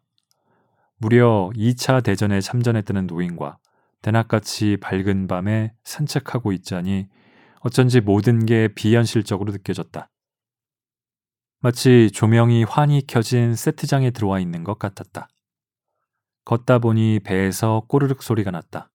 무려 0.99 1.51
2차 1.55 2.03
대전에 2.03 2.41
참전했다는 2.41 3.07
노인과 3.07 3.59
대낮같이 4.03 4.77
밝은 4.81 5.29
밤에 5.29 5.73
산책하고 5.85 6.53
있자니 6.53 7.09
어쩐지 7.61 8.01
모든 8.01 8.47
게 8.47 8.69
비현실적으로 8.69 9.53
느껴졌다. 9.53 10.11
마치 11.61 12.11
조명이 12.13 12.65
환히 12.65 13.05
켜진 13.07 13.55
세트장에 13.55 14.11
들어와 14.11 14.39
있는 14.39 14.63
것 14.63 14.79
같았다. 14.79 15.29
걷다 16.45 16.79
보니 16.79 17.21
배에서 17.25 17.85
꼬르륵 17.89 18.23
소리가 18.23 18.51
났다. 18.51 18.91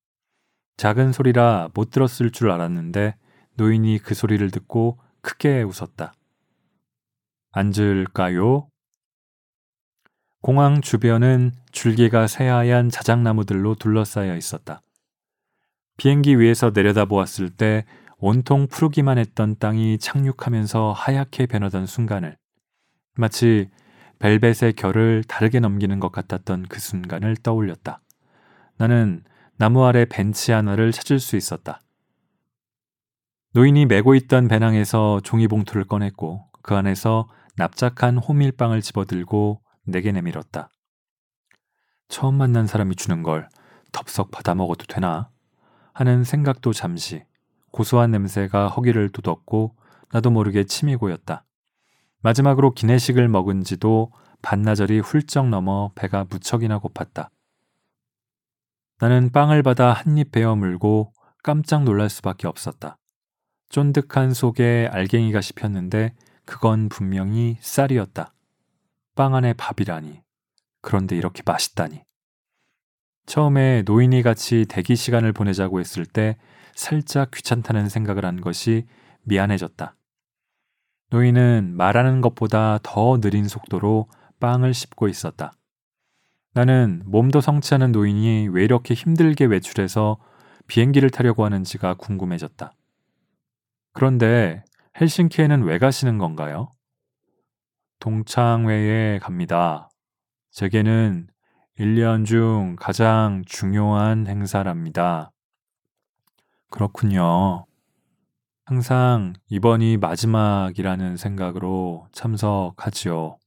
작은 0.77 1.11
소리라 1.11 1.69
못 1.73 1.91
들었을 1.91 2.31
줄 2.31 2.51
알았는데 2.51 3.15
노인이 3.55 3.99
그 3.99 4.13
소리를 4.15 4.49
듣고 4.49 4.99
크게 5.21 5.61
웃었다. 5.61 6.13
앉을까요? 7.51 8.67
공항 10.43 10.81
주변은 10.81 11.53
줄기가 11.71 12.27
새하얀 12.27 12.89
자작나무들로 12.89 13.75
둘러싸여 13.75 14.35
있었다. 14.35 14.81
비행기 15.95 16.37
위에서 16.37 16.71
내려다보았을 16.75 17.49
때 17.49 17.85
온통 18.17 18.67
푸르기만 18.67 19.17
했던 19.17 19.55
땅이 19.57 19.99
착륙하면서 19.99 20.91
하얗게 20.91 21.45
변하던 21.45 21.85
순간을 21.85 22.35
마치 23.15 23.69
벨벳의 24.19 24.73
결을 24.75 25.23
다르게 25.23 25.61
넘기는 25.61 25.97
것 26.01 26.11
같았던 26.11 26.65
그 26.67 26.81
순간을 26.81 27.37
떠올렸다. 27.37 28.01
나는 28.75 29.23
나무 29.55 29.85
아래 29.85 30.03
벤치 30.03 30.51
하나를 30.51 30.91
찾을 30.91 31.21
수 31.21 31.37
있었다. 31.37 31.79
노인이 33.53 33.85
메고 33.85 34.13
있던 34.13 34.49
배낭에서 34.49 35.21
종이봉투를 35.23 35.85
꺼냈고 35.85 36.43
그 36.61 36.75
안에서 36.75 37.29
납작한 37.55 38.17
호밀빵을 38.17 38.81
집어들고 38.81 39.62
내게 39.85 40.11
내밀었다. 40.11 40.69
처음 42.07 42.35
만난 42.35 42.67
사람이 42.67 42.95
주는 42.95 43.23
걸 43.23 43.49
덥석 43.91 44.31
받아 44.31 44.55
먹어도 44.55 44.85
되나? 44.85 45.29
하는 45.93 46.23
생각도 46.23 46.73
잠시 46.73 47.23
고소한 47.71 48.11
냄새가 48.11 48.67
허기를 48.69 49.09
돋웠고 49.09 49.75
나도 50.11 50.29
모르게 50.31 50.63
침이 50.65 50.95
고였다. 50.95 51.45
마지막으로 52.21 52.73
기내식을 52.73 53.27
먹은 53.27 53.63
지도 53.63 54.11
반나절이 54.41 54.99
훌쩍 54.99 55.49
넘어 55.49 55.91
배가 55.95 56.25
무척이나 56.29 56.79
고팠다. 56.79 57.29
나는 58.99 59.31
빵을 59.31 59.63
받아 59.63 59.91
한 59.91 60.17
입 60.17 60.31
베어 60.31 60.55
물고 60.55 61.13
깜짝 61.43 61.83
놀랄 61.83 62.09
수밖에 62.09 62.47
없었다. 62.47 62.97
쫀득한 63.69 64.33
속에 64.33 64.87
알갱이가 64.91 65.41
씹혔는데 65.41 66.13
그건 66.45 66.89
분명히 66.89 67.57
쌀이었다. 67.59 68.33
빵 69.15 69.35
안에 69.35 69.53
밥이라니. 69.53 70.21
그런데 70.81 71.15
이렇게 71.15 71.43
맛있다니. 71.45 72.03
처음에 73.25 73.83
노인이 73.83 74.21
같이 74.21 74.65
대기 74.67 74.95
시간을 74.95 75.31
보내자고 75.31 75.79
했을 75.79 76.05
때 76.05 76.37
살짝 76.75 77.31
귀찮다는 77.31 77.89
생각을 77.89 78.25
한 78.25 78.41
것이 78.41 78.85
미안해졌다. 79.23 79.95
노인은 81.09 81.75
말하는 81.77 82.21
것보다 82.21 82.79
더 82.81 83.19
느린 83.19 83.47
속도로 83.47 84.09
빵을 84.39 84.73
씹고 84.73 85.07
있었다. 85.07 85.53
나는 86.53 87.03
몸도 87.05 87.39
성치 87.39 87.75
않은 87.75 87.91
노인이 87.91 88.49
왜 88.49 88.63
이렇게 88.63 88.93
힘들게 88.93 89.45
외출해서 89.45 90.17
비행기를 90.67 91.09
타려고 91.09 91.45
하는지가 91.45 91.95
궁금해졌다. 91.95 92.73
그런데 93.93 94.63
헬싱키에는 94.99 95.63
왜 95.63 95.77
가시는 95.77 96.17
건가요? 96.17 96.72
동창회에 98.03 99.19
갑니다. 99.19 99.89
제게는 100.51 101.27
1년 101.79 102.25
중 102.25 102.75
가장 102.77 103.43
중요한 103.45 104.27
행사랍니다. 104.27 105.31
그렇군요. 106.69 107.65
항상 108.65 109.31
이번이 109.47 109.95
마지막이라는 109.95 111.15
생각으로 111.15 112.09
참석하지요. 112.11 113.37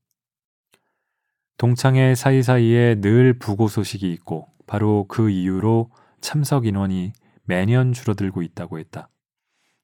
동창회 1.58 2.14
사이사이에 2.14 3.02
늘 3.02 3.38
부고 3.38 3.68
소식이 3.68 4.10
있고 4.10 4.48
바로 4.66 5.04
그 5.06 5.28
이유로 5.28 5.90
참석 6.22 6.64
인원이 6.64 7.12
매년 7.44 7.92
줄어들고 7.92 8.40
있다고 8.40 8.78
했다. 8.78 9.10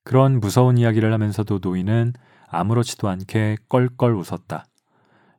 그런 0.03 0.41
무서운 0.41 0.79
이야기를 0.79 1.13
하면서도 1.13 1.59
노인은 1.63 2.15
아무렇지도 2.53 3.09
않게 3.09 3.57
껄껄 3.69 4.15
웃었다. 4.15 4.67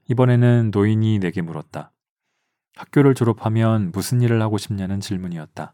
이번에는 0.09 0.71
노인이 0.71 1.19
내게 1.19 1.41
물었다. 1.41 1.91
학교를 2.75 3.13
졸업하면 3.15 3.91
무슨 3.91 4.21
일을 4.21 4.41
하고 4.41 4.57
싶냐는 4.57 4.99
질문이었다. 4.99 5.73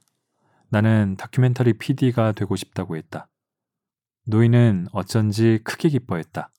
나는 0.69 1.15
다큐멘터리 1.17 1.73
PD가 1.73 2.33
되고 2.33 2.55
싶다고 2.55 2.95
했다. 2.97 3.29
노인은 4.25 4.87
어쩐지 4.91 5.59
크게 5.63 5.89
기뻐했다. 5.89 6.51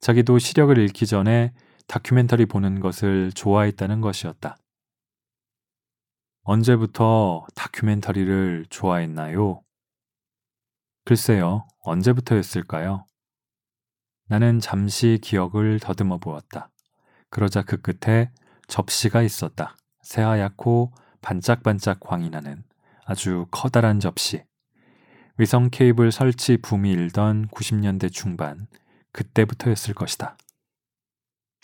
자기도 0.00 0.38
시력을 0.38 0.76
잃기 0.76 1.06
전에 1.06 1.52
다큐멘터리 1.86 2.46
보는 2.46 2.80
것을 2.80 3.32
좋아했다는 3.32 4.00
것이었다. 4.00 4.56
언제부터 6.42 7.46
다큐멘터리를 7.54 8.66
좋아했나요? 8.70 9.62
글쎄요, 11.04 11.66
언제부터였을까요? 11.80 13.04
나는 14.30 14.60
잠시 14.60 15.18
기억을 15.20 15.80
더듬어 15.80 16.18
보았다. 16.18 16.70
그러자 17.30 17.62
그 17.62 17.78
끝에 17.78 18.30
접시가 18.68 19.22
있었다. 19.22 19.76
새하얗고 20.02 20.92
반짝반짝 21.20 21.98
광이 21.98 22.30
나는 22.30 22.62
아주 23.04 23.46
커다란 23.50 23.98
접시. 23.98 24.44
위성 25.36 25.68
케이블 25.68 26.12
설치 26.12 26.58
붐이 26.58 26.92
일던 26.92 27.48
90년대 27.48 28.12
중반, 28.12 28.68
그때부터였을 29.10 29.94
것이다. 29.94 30.36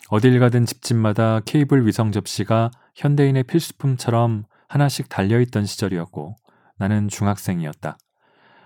어딜 0.09 0.37
가든 0.37 0.65
집집마다 0.65 1.39
케이블 1.45 1.87
위성 1.87 2.11
접시가 2.11 2.71
현대인의 2.95 3.43
필수품처럼 3.43 4.43
하나씩 4.67 5.07
달려있던 5.07 5.65
시절이었고 5.65 6.35
나는 6.75 7.07
중학생이었다. 7.07 7.97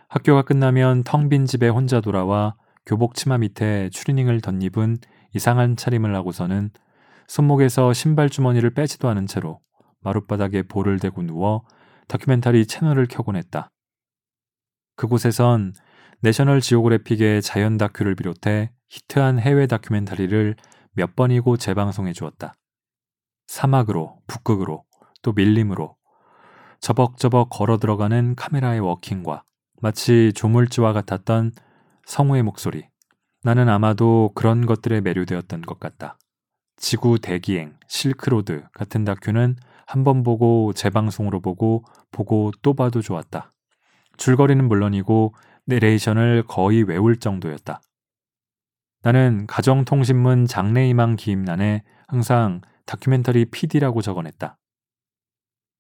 학교가 0.08 0.42
끝나면 0.42 1.04
텅 1.04 1.30
빈 1.30 1.46
집에 1.46 1.68
혼자 1.70 2.02
돌아와 2.02 2.56
교복 2.86 3.16
치마 3.16 3.38
밑에 3.38 3.90
추리닝을 3.90 4.42
덧입은 4.42 4.98
이상한 5.34 5.76
차림을 5.76 6.16
하고서는 6.16 6.72
손목에서 7.28 7.94
신발 7.94 8.30
주머니를 8.30 8.74
빼지도 8.74 9.08
않은 9.10 9.28
채로 9.28 9.60
마룻바닥에 10.02 10.64
볼을 10.64 11.00
대고 11.00 11.22
누워 11.24 11.66
다큐멘터리 12.08 12.66
채널을 12.66 13.06
켜곤 13.08 13.36
했다. 13.36 13.70
그곳에선 14.96 15.74
내셔널 16.20 16.62
지오그래픽의 16.62 17.42
자연 17.42 17.78
다큐를 17.78 18.16
비롯해 18.16 18.72
히트한 18.90 19.40
해외 19.40 19.66
다큐멘터리를 19.68 20.56
몇 20.94 21.16
번이고 21.16 21.58
재방송해 21.58 22.14
주었다. 22.14 22.54
사막으로, 23.48 24.20
북극으로, 24.28 24.84
또 25.22 25.32
밀림으로 25.34 25.96
저벅저벅 26.82 27.50
걸어 27.50 27.78
들어가는 27.78 28.36
카메라의 28.36 28.82
워킹과 28.82 29.44
마치 29.82 30.34
조물주와 30.34 30.94
같았던 30.94 31.52
성우의 32.06 32.44
목소리. 32.44 32.88
나는 33.44 33.70
아마도 33.70 34.32
그런 34.36 34.66
것들에 34.66 35.02
매료되었던 35.02 35.62
것 35.62 35.80
같다. 35.80 36.18
지구 36.78 37.20
대기행, 37.20 37.78
실크로드 37.88 38.64
같은 38.74 39.04
다큐는 39.06 39.56
한 39.86 40.04
번 40.04 40.24
보고 40.24 40.72
재방송으로 40.74 41.42
보고 41.42 41.84
보고 42.12 42.52
또 42.62 42.74
봐도 42.74 43.02
좋았다. 43.02 43.52
줄거리는 44.18 44.66
물론이고 44.68 45.34
내레이션을 45.66 46.44
거의 46.48 46.84
외울 46.84 47.18
정도였다. 47.18 47.82
나는 49.04 49.48
가정통신문 49.48 50.46
장래희망 50.46 51.16
기입란에 51.18 51.84
항상 52.08 52.62
다큐멘터리 52.86 53.46
PD라고 53.46 54.02
적어냈다. 54.02 54.58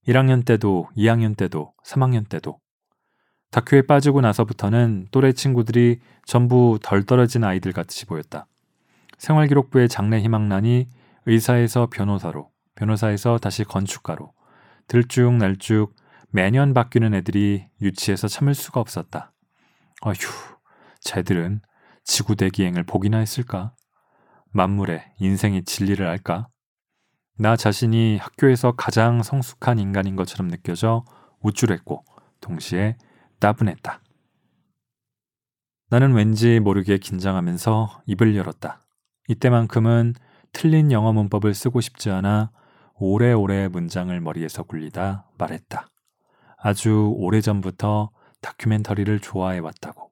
1학년 0.07 0.43
때도, 0.45 0.89
2학년 0.97 1.37
때도, 1.37 1.73
3학년 1.85 2.27
때도. 2.27 2.59
다큐에 3.51 3.81
빠지고 3.81 4.21
나서부터는 4.21 5.07
또래 5.11 5.33
친구들이 5.33 5.99
전부 6.25 6.79
덜 6.81 7.03
떨어진 7.03 7.43
아이들 7.43 7.73
같이 7.73 8.05
보였다. 8.05 8.47
생활기록부의 9.17 9.89
장래 9.89 10.19
희망란이 10.21 10.87
의사에서 11.25 11.87
변호사로, 11.91 12.49
변호사에서 12.75 13.37
다시 13.37 13.65
건축가로, 13.65 14.31
들쭉날쭉 14.87 15.93
매년 16.29 16.73
바뀌는 16.73 17.13
애들이 17.13 17.67
유치해서 17.81 18.29
참을 18.29 18.55
수가 18.55 18.79
없었다. 18.79 19.33
어휴, 20.05 20.15
쟤들은 21.01 21.61
지구대기행을 22.05 22.83
보기나 22.83 23.17
했을까? 23.17 23.75
만물에 24.51 25.11
인생의 25.19 25.65
진리를 25.65 26.05
알까? 26.07 26.47
나 27.37 27.57
자신이 27.57 28.17
학교에서 28.17 28.71
가장 28.71 29.23
성숙한 29.23 29.77
인간인 29.77 30.15
것처럼 30.15 30.49
느껴져 30.49 31.03
우쭐했고 31.41 32.03
동시에 32.39 32.95
따분했다. 33.41 34.01
나는 35.89 36.13
왠지 36.13 36.61
모르게 36.61 36.97
긴장하면서 36.97 38.03
입을 38.05 38.37
열었다. 38.37 38.79
이때만큼은 39.27 40.13
틀린 40.53 40.91
영어 40.93 41.11
문법을 41.11 41.53
쓰고 41.53 41.81
싶지 41.81 42.09
않아 42.11 42.51
오래오래 42.95 43.67
문장을 43.67 44.17
머리에서 44.21 44.63
굴리다 44.63 45.29
말했다. 45.37 45.89
아주 46.57 47.13
오래전부터 47.17 48.11
다큐멘터리를 48.41 49.19
좋아해 49.19 49.59
왔다고. 49.59 50.11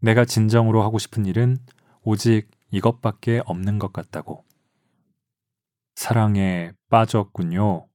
내가 0.00 0.24
진정으로 0.24 0.82
하고 0.82 0.98
싶은 0.98 1.26
일은 1.26 1.58
오직 2.02 2.50
이것밖에 2.70 3.40
없는 3.46 3.78
것 3.78 3.92
같다고. 3.92 4.44
사랑에 5.94 6.72
빠졌군요. 6.90 7.86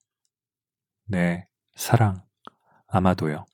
네, 1.06 1.48
사랑. 1.76 2.24
아마도요. 2.88 3.46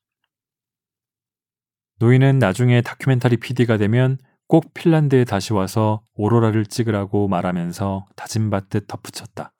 노인은 2.00 2.40
나중에 2.40 2.82
다큐멘터리 2.82 3.38
PD가 3.38 3.78
되면 3.78 4.18
꼭 4.48 4.74
핀란드에 4.74 5.26
다시 5.26 5.52
와서 5.54 6.02
오로라를 6.16 6.66
찍으라고 6.66 7.28
말하면서 7.28 8.08
다짐받듯 8.16 8.88
덧붙였다. 8.88 9.52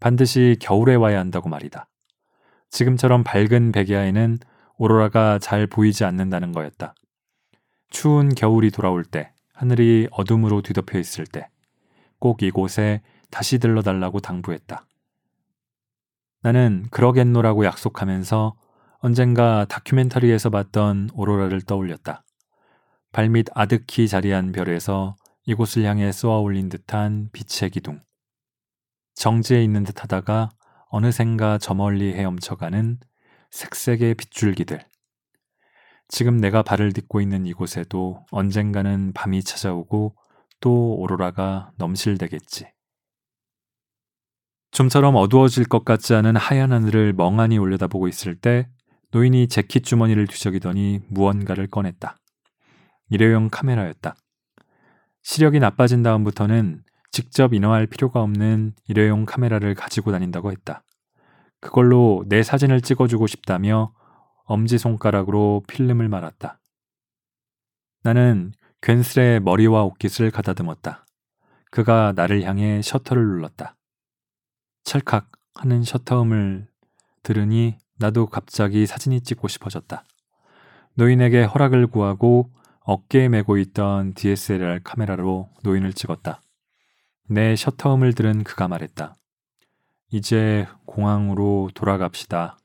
반드시 0.00 0.56
겨울에 0.58 0.94
와야 0.94 1.20
한다고 1.20 1.50
말이다. 1.50 1.88
지금처럼 2.70 3.24
밝은 3.24 3.72
백야에는 3.72 4.38
오로라가 4.78 5.38
잘 5.38 5.66
보이지 5.66 6.04
않는다는 6.04 6.52
거였다. 6.52 6.94
추운 7.90 8.34
겨울이 8.34 8.70
돌아올 8.70 9.04
때, 9.04 9.32
하늘이 9.52 10.08
어둠으로 10.10 10.62
뒤덮여 10.62 10.98
있을 10.98 11.26
때, 11.26 11.48
꼭 12.18 12.42
이곳에 12.42 13.02
다시 13.30 13.58
들러달라고 13.58 14.20
당부했다. 14.20 14.86
나는 16.42 16.86
그러겠노라고 16.90 17.64
약속하면서 17.64 18.56
언젠가 19.06 19.64
다큐멘터리에서 19.66 20.50
봤던 20.50 21.10
오로라를 21.14 21.62
떠올렸다. 21.62 22.24
발밑 23.12 23.46
아득히 23.54 24.08
자리한 24.08 24.50
별에서 24.50 25.14
이곳을 25.44 25.84
향해 25.84 26.10
쏘아 26.10 26.40
올린 26.40 26.68
듯한 26.68 27.28
빛의 27.32 27.70
기둥. 27.70 28.02
정지해 29.14 29.62
있는 29.62 29.84
듯 29.84 30.02
하다가 30.02 30.48
어느샌가 30.88 31.58
저 31.58 31.72
멀리 31.72 32.14
헤엄쳐가는 32.14 32.98
색색의 33.52 34.14
빗줄기들. 34.14 34.84
지금 36.08 36.38
내가 36.38 36.64
발을 36.64 36.92
딛고 36.92 37.20
있는 37.20 37.46
이곳에도 37.46 38.26
언젠가는 38.32 39.12
밤이 39.12 39.44
찾아오고 39.44 40.16
또 40.58 40.96
오로라가 40.96 41.70
넘실대겠지. 41.76 42.66
좀처럼 44.72 45.14
어두워질 45.14 45.66
것 45.66 45.84
같지 45.84 46.12
않은 46.16 46.34
하얀 46.34 46.72
하늘을 46.72 47.12
멍하니 47.12 47.56
올려다보고 47.56 48.08
있을 48.08 48.34
때 48.34 48.68
노인이 49.12 49.48
재킷 49.48 49.84
주머니를 49.84 50.26
뒤적이더니 50.26 51.00
무언가를 51.08 51.66
꺼냈다. 51.68 52.16
일회용 53.10 53.48
카메라였다. 53.50 54.14
시력이 55.22 55.58
나빠진 55.60 56.02
다음부터는 56.02 56.82
직접 57.10 57.54
인화할 57.54 57.86
필요가 57.86 58.20
없는 58.20 58.74
일회용 58.88 59.24
카메라를 59.24 59.74
가지고 59.74 60.12
다닌다고 60.12 60.50
했다. 60.52 60.82
그걸로 61.60 62.24
내 62.28 62.42
사진을 62.42 62.80
찍어주고 62.80 63.26
싶다며 63.26 63.92
엄지손가락으로 64.44 65.62
필름을 65.66 66.08
말았다. 66.08 66.60
나는 68.02 68.52
괜스레 68.82 69.40
머리와 69.40 69.84
옷깃을 69.84 70.30
가다듬었다. 70.30 71.06
그가 71.70 72.12
나를 72.14 72.42
향해 72.44 72.80
셔터를 72.82 73.24
눌렀다. 73.24 73.76
찰칵 74.84 75.30
하는 75.54 75.82
셔터음을 75.82 76.68
들으니 77.22 77.78
나도 77.98 78.26
갑자기 78.26 78.86
사진이 78.86 79.22
찍고 79.22 79.48
싶어졌다. 79.48 80.04
노인에게 80.94 81.44
허락을 81.44 81.86
구하고 81.86 82.50
어깨에 82.80 83.28
메고 83.28 83.58
있던 83.58 84.14
DSLR 84.14 84.80
카메라로 84.84 85.50
노인을 85.62 85.92
찍었다. 85.92 86.40
내 87.28 87.56
셔터음을 87.56 88.12
들은 88.14 88.44
그가 88.44 88.68
말했다. 88.68 89.16
이제 90.12 90.66
공항으로 90.84 91.70
돌아갑시다. 91.74 92.58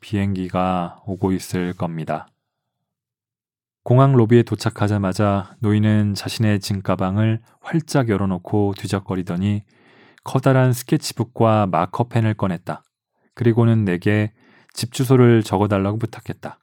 비행기가 0.00 1.02
오고 1.06 1.32
있을 1.32 1.74
겁니다. 1.74 2.28
공항 3.84 4.12
로비에 4.12 4.42
도착하자마자 4.42 5.56
노인은 5.60 6.14
자신의 6.14 6.60
짐가방을 6.60 7.40
활짝 7.60 8.08
열어놓고 8.08 8.74
뒤적거리더니 8.76 9.64
커다란 10.24 10.72
스케치북과 10.72 11.66
마커펜을 11.66 12.34
꺼냈다. 12.34 12.82
그리고는 13.34 13.84
내게 13.84 14.32
집 14.78 14.92
주소를 14.92 15.42
적어달라고 15.42 15.98
부탁했다. 15.98 16.60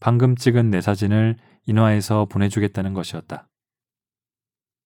방금 0.00 0.34
찍은 0.34 0.70
내 0.70 0.80
사진을 0.80 1.36
인화해서 1.66 2.24
보내주겠다는 2.24 2.94
것이었다. 2.94 3.46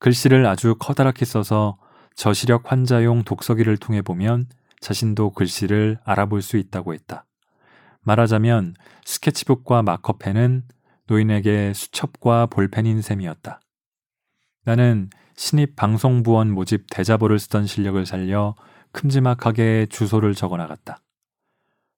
글씨를 0.00 0.44
아주 0.44 0.74
커다랗게 0.78 1.24
써서 1.24 1.78
저시력 2.14 2.70
환자용 2.70 3.22
독서기를 3.24 3.78
통해 3.78 4.02
보면 4.02 4.48
자신도 4.80 5.30
글씨를 5.30 5.98
알아볼 6.04 6.42
수 6.42 6.58
있다고 6.58 6.92
했다. 6.92 7.24
말하자면 8.02 8.74
스케치북과 9.06 9.80
마커펜은 9.80 10.64
노인에게 11.06 11.72
수첩과 11.72 12.48
볼펜인 12.48 13.00
셈이었다. 13.00 13.62
나는 14.66 15.08
신입 15.36 15.74
방송부원 15.74 16.50
모집 16.50 16.84
대자보를 16.90 17.38
쓰던 17.38 17.66
실력을 17.66 18.04
살려 18.04 18.54
큼지막하게 18.92 19.86
주소를 19.88 20.34
적어 20.34 20.58
나갔다. 20.58 21.00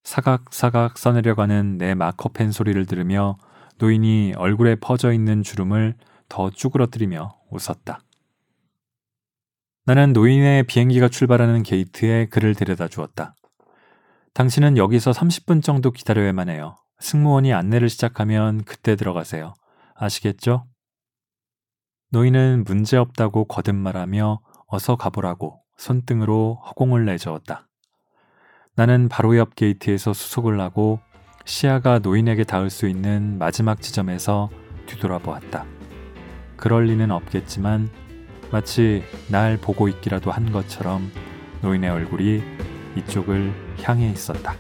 사각사각 0.03 0.98
써내려가는 0.98 1.78
내 1.78 1.94
마커펜 1.94 2.53
소리를 2.53 2.84
들으며 2.86 3.36
노인이 3.78 4.34
얼굴에 4.36 4.76
퍼져 4.76 5.12
있는 5.12 5.42
주름을 5.42 5.94
더 6.28 6.51
쭈그러뜨리며 6.51 7.36
웃었다. 7.51 8.01
나는 9.86 10.12
노인의 10.12 10.64
비행기가 10.64 11.09
출발하는 11.09 11.62
게이트에 11.62 12.26
그를 12.26 12.55
데려다 12.55 12.88
주었다. 12.88 13.34
당신은 14.34 14.76
여기서 14.76 15.11
30분 15.11 15.62
정도 15.62 15.90
기다려야만 15.90 16.48
해요. 16.48 16.76
승무원이 17.01 17.53
안내를 17.53 17.88
시작하면 17.88 18.62
그때 18.64 18.94
들어가세요. 18.94 19.55
아시겠죠? 19.94 20.66
노인은 22.11 22.64
문제없다고 22.66 23.46
거듭말하며 23.46 24.40
어서 24.66 24.96
가보라고 24.96 25.62
손등으로 25.76 26.61
허공을 26.66 27.07
내저었다. 27.07 27.69
나는 28.80 29.10
바로 29.10 29.36
옆 29.36 29.56
게이트에서 29.56 30.14
수속을 30.14 30.58
하고 30.58 31.00
시야가 31.44 31.98
노인에게 31.98 32.44
닿을 32.44 32.70
수 32.70 32.88
있는 32.88 33.36
마지막 33.38 33.82
지점에서 33.82 34.48
뒤돌아보았다. 34.86 35.66
그럴 36.56 36.86
리는 36.86 37.10
없겠지만 37.10 37.90
마치 38.50 39.02
날 39.28 39.58
보고 39.58 39.86
있기라도 39.88 40.30
한 40.30 40.50
것처럼 40.50 41.12
노인의 41.60 41.90
얼굴이 41.90 42.42
이쪽을 42.96 43.52
향해 43.82 44.08
있었다. 44.12 44.54